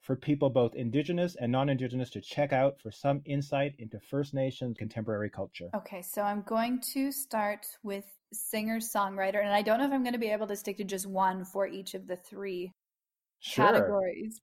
for 0.01 0.15
people 0.15 0.49
both 0.49 0.75
indigenous 0.75 1.35
and 1.35 1.51
non-indigenous 1.51 2.09
to 2.11 2.21
check 2.21 2.53
out 2.53 2.79
for 2.79 2.91
some 2.91 3.21
insight 3.25 3.73
into 3.79 3.99
First 3.99 4.33
Nations 4.33 4.77
contemporary 4.77 5.29
culture. 5.29 5.69
Okay, 5.75 6.01
so 6.01 6.21
I'm 6.21 6.43
going 6.43 6.79
to 6.93 7.11
start 7.11 7.65
with 7.83 8.05
singer-songwriter 8.31 9.43
and 9.43 9.53
I 9.53 9.61
don't 9.61 9.79
know 9.79 9.85
if 9.85 9.91
I'm 9.91 10.03
going 10.03 10.13
to 10.13 10.19
be 10.19 10.31
able 10.31 10.47
to 10.47 10.55
stick 10.55 10.77
to 10.77 10.83
just 10.83 11.07
one 11.07 11.43
for 11.43 11.67
each 11.67 11.93
of 11.93 12.07
the 12.07 12.15
three 12.15 12.71
sure. 13.39 13.65
categories 13.65 14.39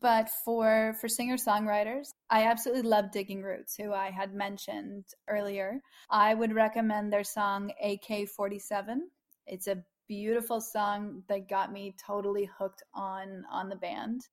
but 0.00 0.28
for 0.44 0.94
for 1.00 1.08
singer 1.08 1.36
songwriters 1.36 2.08
i 2.28 2.44
absolutely 2.44 2.82
love 2.82 3.10
digging 3.10 3.42
roots 3.42 3.74
who 3.76 3.92
i 3.92 4.10
had 4.10 4.34
mentioned 4.34 5.04
earlier 5.28 5.80
i 6.10 6.34
would 6.34 6.54
recommend 6.54 7.10
their 7.10 7.24
song 7.24 7.72
ak-47 7.82 8.98
it's 9.46 9.68
a 9.68 9.82
beautiful 10.08 10.60
song 10.60 11.22
that 11.28 11.48
got 11.48 11.72
me 11.72 11.94
totally 12.04 12.48
hooked 12.58 12.82
on 12.94 13.44
on 13.50 13.68
the 13.68 13.76
band 13.76 14.28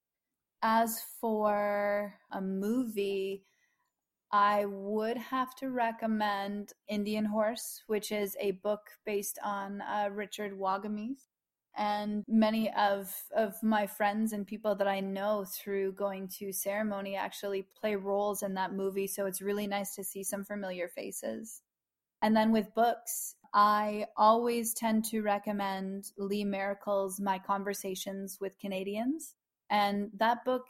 as 0.62 1.02
for 1.20 2.14
a 2.32 2.42
movie 2.42 3.44
I 4.32 4.66
would 4.66 5.18
have 5.18 5.56
to 5.58 5.70
recommend 5.70 6.74
Indian 6.88 7.24
Horse, 7.26 7.84
which 7.86 8.12
is 8.12 8.36
a 8.40 8.52
book 8.52 8.82
based 9.06 9.38
on 9.44 9.82
uh, 9.82 10.10
Richard 10.12 10.54
Wagamese 10.58 11.28
and 11.78 12.24
many 12.28 12.72
of 12.74 13.14
of 13.36 13.62
my 13.64 13.88
friends 13.88 14.34
and 14.34 14.46
people 14.46 14.76
that 14.76 14.88
I 14.88 15.00
know 15.00 15.46
through 15.46 15.94
going 15.94 16.28
to 16.40 16.52
ceremony 16.52 17.16
actually 17.16 17.68
play 17.80 17.96
roles 17.96 18.44
in 18.44 18.54
that 18.54 18.74
movie 18.74 19.08
so 19.08 19.26
it's 19.26 19.42
really 19.42 19.66
nice 19.66 19.96
to 19.96 20.04
see 20.04 20.24
some 20.24 20.44
familiar 20.44 20.88
faces. 20.88 21.62
And 22.22 22.36
then 22.36 22.52
with 22.52 22.74
books, 22.74 23.36
I 23.54 24.08
always 24.18 24.74
tend 24.74 25.06
to 25.06 25.22
recommend 25.22 26.12
Lee 26.18 26.44
Maracle's 26.44 27.20
My 27.20 27.38
Conversations 27.38 28.40
with 28.42 28.58
Canadians. 28.58 29.36
And 29.70 30.10
that 30.18 30.44
book 30.44 30.68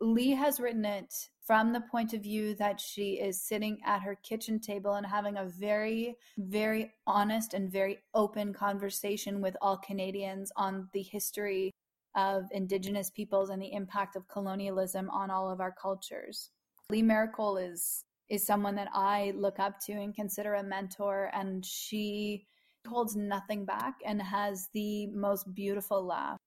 Lee 0.00 0.30
has 0.30 0.58
written 0.58 0.84
it 0.84 1.14
from 1.44 1.72
the 1.72 1.80
point 1.80 2.12
of 2.12 2.22
view 2.22 2.54
that 2.54 2.80
she 2.80 3.20
is 3.20 3.40
sitting 3.40 3.78
at 3.84 4.02
her 4.02 4.16
kitchen 4.16 4.58
table 4.58 4.94
and 4.94 5.06
having 5.06 5.36
a 5.36 5.44
very, 5.44 6.16
very 6.38 6.92
honest 7.06 7.54
and 7.54 7.70
very 7.70 7.98
open 8.14 8.52
conversation 8.52 9.40
with 9.40 9.56
all 9.60 9.76
Canadians 9.76 10.50
on 10.56 10.88
the 10.92 11.02
history 11.02 11.70
of 12.16 12.44
Indigenous 12.50 13.10
peoples 13.10 13.50
and 13.50 13.62
the 13.62 13.72
impact 13.72 14.16
of 14.16 14.28
colonialism 14.28 15.08
on 15.10 15.30
all 15.30 15.50
of 15.50 15.60
our 15.60 15.72
cultures. 15.72 16.50
Lee 16.90 17.02
Maracle 17.02 17.58
is 17.72 18.04
is 18.32 18.46
someone 18.46 18.74
that 18.76 18.88
I 18.94 19.34
look 19.36 19.58
up 19.58 19.78
to 19.80 19.92
and 19.92 20.14
consider 20.14 20.54
a 20.54 20.62
mentor, 20.62 21.30
and 21.34 21.62
she 21.64 22.46
holds 22.88 23.14
nothing 23.14 23.66
back 23.66 23.96
and 24.06 24.22
has 24.22 24.70
the 24.72 25.06
most 25.08 25.54
beautiful 25.54 26.02
laugh. 26.02 26.38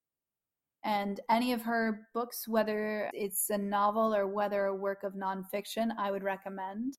And 0.83 1.19
any 1.29 1.53
of 1.53 1.61
her 1.61 2.07
books, 2.11 2.47
whether 2.47 3.11
it's 3.13 3.51
a 3.51 3.57
novel 3.59 4.15
or 4.15 4.25
whether 4.25 4.65
a 4.65 4.75
work 4.75 5.03
of 5.03 5.13
nonfiction, 5.13 5.89
I 5.95 6.09
would 6.09 6.23
recommend. 6.23 6.97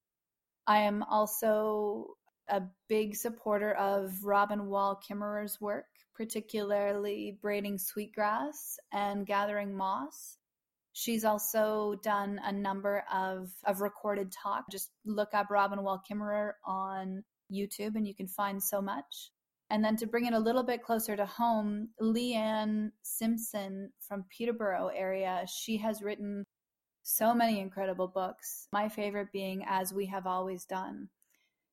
I 0.68 0.78
am 0.78 1.02
also 1.02 2.14
a 2.48 2.62
big 2.88 3.16
supporter 3.16 3.72
of 3.72 4.12
Robin 4.22 4.66
Wall 4.66 5.00
Kimmerer's 5.04 5.60
work, 5.60 5.86
particularly 6.14 7.38
braiding 7.42 7.78
sweetgrass 7.78 8.78
and 8.92 9.26
gathering 9.26 9.76
moss. 9.76 10.38
She's 10.98 11.26
also 11.26 12.00
done 12.02 12.40
a 12.42 12.50
number 12.50 13.04
of, 13.12 13.50
of 13.66 13.82
recorded 13.82 14.32
talk. 14.32 14.64
Just 14.70 14.92
look 15.04 15.34
up 15.34 15.50
Robin 15.50 15.82
Wall 15.82 16.02
Kimmerer 16.10 16.52
on 16.64 17.22
YouTube 17.52 17.96
and 17.96 18.08
you 18.08 18.14
can 18.14 18.26
find 18.26 18.62
so 18.62 18.80
much. 18.80 19.30
And 19.68 19.84
then 19.84 19.96
to 19.96 20.06
bring 20.06 20.24
it 20.24 20.32
a 20.32 20.38
little 20.38 20.62
bit 20.62 20.82
closer 20.82 21.14
to 21.14 21.26
home, 21.26 21.90
Leanne 22.00 22.92
Simpson 23.02 23.92
from 24.00 24.24
Peterborough 24.34 24.88
area, 24.88 25.44
she 25.46 25.76
has 25.76 26.00
written 26.00 26.46
so 27.02 27.34
many 27.34 27.60
incredible 27.60 28.08
books. 28.08 28.66
My 28.72 28.88
favorite 28.88 29.30
being 29.34 29.66
As 29.68 29.92
We 29.92 30.06
Have 30.06 30.26
Always 30.26 30.64
Done. 30.64 31.10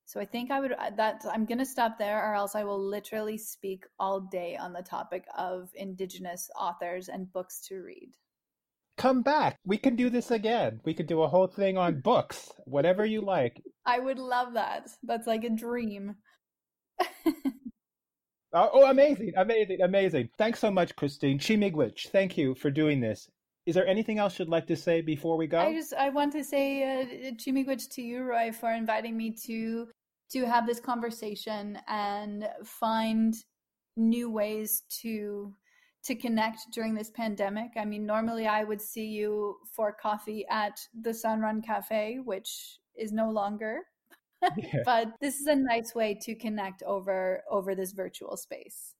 So 0.04 0.20
I 0.20 0.26
think 0.26 0.50
I 0.50 0.60
would 0.60 0.72
uh, 0.72 0.90
that 0.98 1.24
I'm 1.32 1.46
going 1.46 1.60
to 1.60 1.64
stop 1.64 1.98
there 1.98 2.30
or 2.30 2.34
else 2.34 2.54
I 2.54 2.64
will 2.64 2.78
literally 2.78 3.38
speak 3.38 3.86
all 3.98 4.20
day 4.20 4.54
on 4.58 4.74
the 4.74 4.82
topic 4.82 5.24
of 5.34 5.70
indigenous 5.74 6.50
authors 6.60 7.08
and 7.08 7.32
books 7.32 7.66
to 7.68 7.76
read. 7.76 8.10
Come 8.96 9.22
back. 9.22 9.58
We 9.64 9.76
can 9.76 9.96
do 9.96 10.08
this 10.08 10.30
again. 10.30 10.80
We 10.84 10.94
could 10.94 11.06
do 11.06 11.22
a 11.22 11.28
whole 11.28 11.48
thing 11.48 11.76
on 11.76 12.00
books, 12.00 12.50
whatever 12.64 13.04
you 13.04 13.20
like. 13.20 13.60
I 13.84 13.98
would 13.98 14.18
love 14.18 14.54
that. 14.54 14.88
That's 15.02 15.26
like 15.26 15.44
a 15.44 15.50
dream. 15.50 16.16
Oh, 18.56 18.70
oh, 18.72 18.86
amazing, 18.88 19.32
amazing, 19.36 19.80
amazing. 19.80 20.28
Thanks 20.38 20.60
so 20.60 20.70
much, 20.70 20.94
Christine. 20.94 21.40
Chi-miigwech, 21.40 22.10
thank 22.10 22.38
you 22.38 22.54
for 22.54 22.70
doing 22.70 23.00
this. 23.00 23.28
Is 23.66 23.74
there 23.74 23.86
anything 23.86 24.18
else 24.18 24.38
you'd 24.38 24.48
like 24.48 24.68
to 24.68 24.76
say 24.76 25.00
before 25.00 25.36
we 25.36 25.48
go? 25.48 25.58
I 25.58 25.74
just 25.74 25.92
I 25.92 26.10
want 26.10 26.32
to 26.34 26.44
say 26.44 27.02
uh, 27.02 27.32
Chi-miigwech 27.44 27.90
to 27.94 28.02
you, 28.02 28.22
Roy, 28.22 28.52
for 28.52 28.70
inviting 28.70 29.16
me 29.16 29.34
to 29.46 29.88
to 30.30 30.46
have 30.46 30.68
this 30.68 30.78
conversation 30.78 31.78
and 31.88 32.48
find 32.64 33.34
new 33.96 34.30
ways 34.30 34.84
to 35.02 35.52
to 36.04 36.14
connect 36.14 36.70
during 36.70 36.94
this 36.94 37.10
pandemic. 37.10 37.72
I 37.76 37.84
mean, 37.84 38.06
normally 38.06 38.46
I 38.46 38.64
would 38.64 38.80
see 38.80 39.06
you 39.06 39.56
for 39.74 39.92
coffee 39.92 40.44
at 40.50 40.78
the 41.00 41.10
Sunrun 41.10 41.64
Cafe, 41.64 42.18
which 42.24 42.78
is 42.96 43.12
no 43.12 43.30
longer. 43.30 43.80
yeah. 44.58 44.82
but 44.84 45.08
this 45.22 45.40
is 45.40 45.46
a 45.46 45.56
nice 45.56 45.94
way 45.94 46.18
to 46.20 46.34
connect 46.34 46.82
over 46.82 47.42
over 47.50 47.74
this 47.74 47.92
virtual 47.92 48.36
space. 48.36 48.94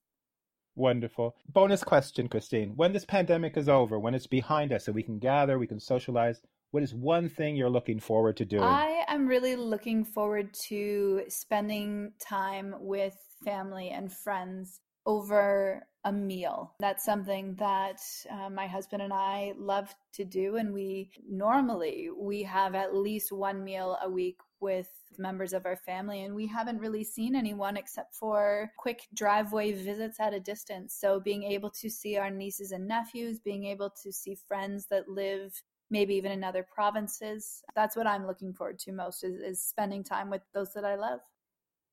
Wonderful. 0.75 1.35
Bonus 1.47 1.83
question, 1.83 2.27
Christine. 2.27 2.73
When 2.75 2.91
this 2.91 3.05
pandemic 3.05 3.55
is 3.55 3.69
over, 3.69 3.99
when 3.99 4.15
it's 4.15 4.27
behind 4.27 4.73
us 4.73 4.87
and 4.87 4.95
we 4.95 5.03
can 5.03 5.19
gather, 5.19 5.57
we 5.57 5.67
can 5.67 5.79
socialize, 5.79 6.41
what 6.71 6.83
is 6.83 6.93
one 6.93 7.29
thing 7.29 7.55
you're 7.55 7.69
looking 7.69 7.99
forward 7.99 8.35
to 8.37 8.45
doing? 8.45 8.63
I 8.63 9.05
am 9.07 9.27
really 9.27 9.55
looking 9.55 10.03
forward 10.03 10.53
to 10.67 11.23
spending 11.29 12.11
time 12.19 12.75
with 12.79 13.15
family 13.45 13.89
and 13.89 14.11
friends 14.11 14.81
over 15.05 15.85
a 16.05 16.11
meal. 16.11 16.73
That's 16.79 17.03
something 17.03 17.55
that 17.55 17.99
uh, 18.29 18.49
my 18.49 18.67
husband 18.67 19.01
and 19.01 19.11
I 19.11 19.53
love 19.57 19.93
to 20.13 20.23
do 20.23 20.57
and 20.57 20.71
we 20.73 21.09
normally 21.27 22.09
we 22.15 22.43
have 22.43 22.75
at 22.75 22.95
least 22.95 23.31
one 23.31 23.63
meal 23.63 23.97
a 24.01 24.09
week 24.09 24.37
with 24.59 24.89
members 25.17 25.53
of 25.53 25.65
our 25.65 25.75
family 25.75 26.23
and 26.23 26.35
we 26.35 26.47
haven't 26.47 26.79
really 26.79 27.03
seen 27.03 27.35
anyone 27.35 27.75
except 27.75 28.15
for 28.15 28.71
quick 28.77 29.07
driveway 29.13 29.71
visits 29.71 30.19
at 30.19 30.33
a 30.33 30.39
distance 30.39 30.95
so 30.99 31.19
being 31.19 31.43
able 31.43 31.69
to 31.69 31.89
see 31.89 32.17
our 32.17 32.29
nieces 32.29 32.71
and 32.71 32.87
nephews 32.87 33.39
being 33.39 33.65
able 33.65 33.89
to 33.89 34.11
see 34.11 34.35
friends 34.47 34.87
that 34.89 35.07
live 35.09 35.61
maybe 35.89 36.15
even 36.15 36.31
in 36.31 36.43
other 36.43 36.65
provinces 36.73 37.61
that's 37.75 37.95
what 37.95 38.07
i'm 38.07 38.25
looking 38.25 38.53
forward 38.53 38.79
to 38.79 38.91
most 38.91 39.23
is, 39.23 39.35
is 39.39 39.61
spending 39.61 40.03
time 40.03 40.29
with 40.29 40.41
those 40.53 40.73
that 40.73 40.85
i 40.85 40.95
love 40.95 41.19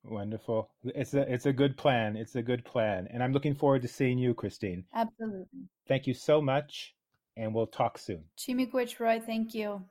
Wonderful. 0.04 0.68
It's 0.84 1.14
a 1.14 1.32
it's 1.32 1.46
a 1.46 1.52
good 1.52 1.76
plan. 1.76 2.16
It's 2.16 2.34
a 2.34 2.42
good 2.42 2.64
plan. 2.64 3.08
And 3.12 3.22
I'm 3.22 3.32
looking 3.32 3.54
forward 3.54 3.82
to 3.82 3.88
seeing 3.88 4.18
you, 4.18 4.34
Christine. 4.34 4.84
Absolutely. 4.94 5.68
Thank 5.86 6.06
you 6.06 6.14
so 6.14 6.40
much. 6.40 6.94
And 7.36 7.54
we'll 7.54 7.66
talk 7.66 7.96
soon. 7.96 8.24
Chi-miigwech 8.44 9.00
Roy, 9.00 9.20
thank 9.24 9.54
you. 9.54 9.82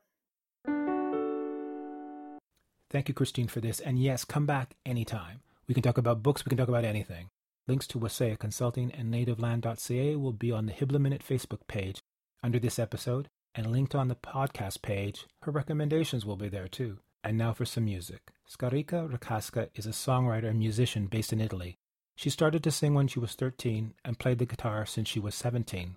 Thank 2.91 3.08
you, 3.08 3.15
Christine, 3.15 3.47
for 3.47 3.62
this. 3.62 3.80
And 3.80 3.97
yes, 3.97 4.26
come 4.26 4.45
back 4.45 4.76
anytime. 4.86 5.41
We 5.67 5.74
can 5.74 5.82
talk 5.82 5.97
about 5.97 6.21
books, 6.21 6.45
we 6.45 6.50
can 6.50 6.58
talk 6.58 6.67
about 6.67 6.84
anything. 6.84 7.30
Links 7.67 7.88
to 7.88 8.00
Waaseyaa 8.00 8.38
Consulting 8.38 8.91
and 8.91 9.13
nativeland.ca 9.13 10.15
will 10.17 10.34
be 10.34 10.52
on 10.52 10.65
the 10.65 10.74
Hybla 10.74 11.00
Minute 11.00 11.24
Facebook 11.28 11.65
page. 11.67 12.02
Under 12.43 12.60
this 12.60 12.78
episode, 12.78 13.30
and 13.56 13.71
linked 13.71 13.95
on 13.95 14.08
the 14.08 14.15
podcast 14.15 14.82
page, 14.82 15.26
her 15.43 15.52
recommendations 15.52 16.26
will 16.26 16.36
be 16.36 16.50
there 16.50 16.67
too. 16.67 17.00
And 17.23 17.38
now 17.38 17.53
for 17.53 17.65
some 17.65 17.86
music. 17.86 18.31
Scarica 18.49 19.10
Ricasca 19.10 19.69
is 19.75 19.86
a 19.86 19.89
songwriter 19.89 20.49
and 20.49 20.60
musician 20.60 21.05
based 21.05 21.31
in 21.31 21.39
Italy. 21.39 21.77
She 22.15 22.29
started 22.29 22.63
to 22.63 22.71
sing 22.71 22.93
when 22.93 23.07
she 23.07 23.19
was 23.19 23.34
13 23.34 23.93
and 24.03 24.19
played 24.19 24.39
the 24.39 24.45
guitar 24.45 24.86
since 24.86 25.07
she 25.07 25.19
was 25.19 25.36
17. 25.36 25.95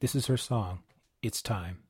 This 0.00 0.14
is 0.14 0.26
her 0.26 0.36
song, 0.36 0.80
It's 1.22 1.42
Time. 1.42 1.85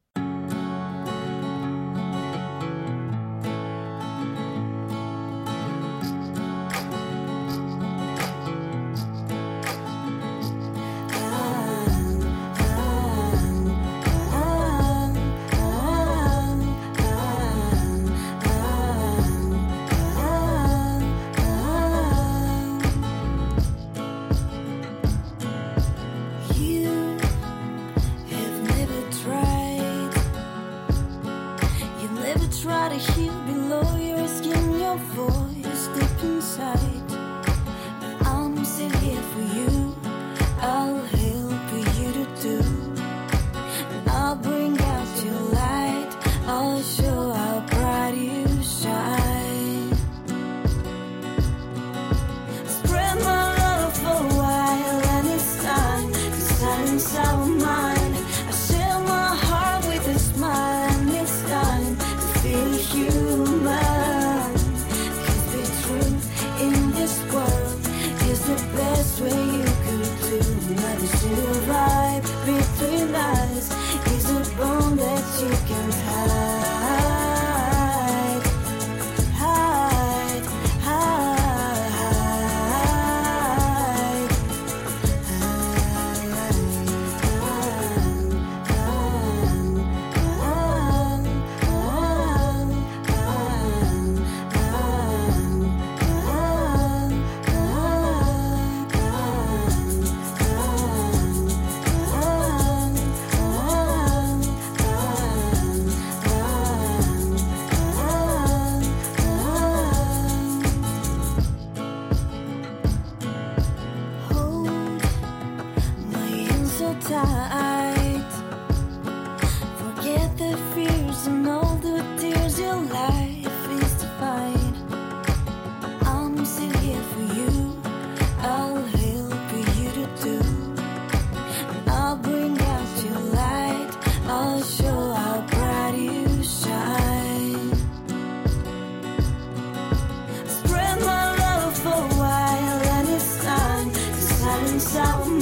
salve. 144.78 145.35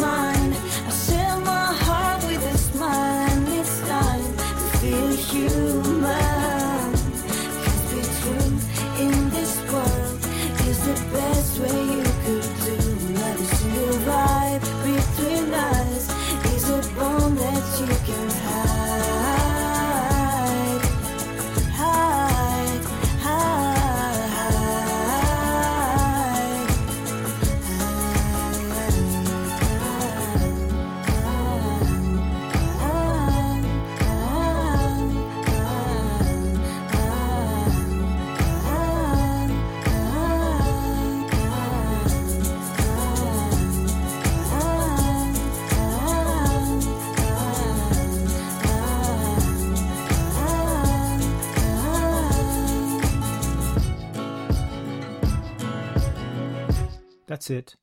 That's 57.44 57.50
it. 57.50 57.76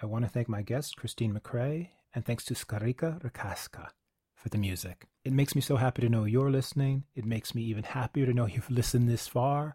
I 0.00 0.06
want 0.06 0.24
to 0.24 0.30
thank 0.30 0.48
my 0.48 0.62
guest, 0.62 0.96
Christine 0.96 1.34
McRae, 1.34 1.88
and 2.14 2.24
thanks 2.24 2.44
to 2.44 2.54
Scarica 2.54 3.20
Ricasca 3.20 3.88
for 4.36 4.48
the 4.50 4.56
music. 4.56 5.08
It 5.24 5.32
makes 5.32 5.56
me 5.56 5.60
so 5.60 5.78
happy 5.78 6.02
to 6.02 6.08
know 6.08 6.26
you're 6.26 6.48
listening. 6.48 7.02
It 7.16 7.24
makes 7.24 7.52
me 7.52 7.62
even 7.62 7.82
happier 7.82 8.24
to 8.24 8.32
know 8.32 8.46
you've 8.46 8.70
listened 8.80 9.08
this 9.08 9.26
far. 9.26 9.74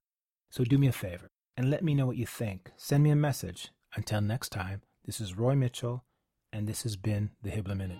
So 0.50 0.63
do 0.63 0.78
me 0.78 0.88
a 0.88 0.93
favor 0.93 1.28
and 1.58 1.69
let 1.69 1.84
me 1.84 1.93
know 1.93 2.06
what 2.06 2.15
you 2.15 2.26
think. 2.26 2.71
Send 2.77 3.04
me 3.04 3.10
a 3.10 3.15
message. 3.17 3.71
Until 3.98 4.21
next 4.21 4.54
time, 4.54 4.83
this 5.04 5.19
is 5.19 5.36
Roy 5.36 5.54
Mitchell, 5.54 6.06
and 6.54 6.65
this 6.65 6.83
has 6.83 6.96
been 6.96 7.31
the 7.44 7.50
Hybla 7.50 7.75
Minute. 7.75 8.00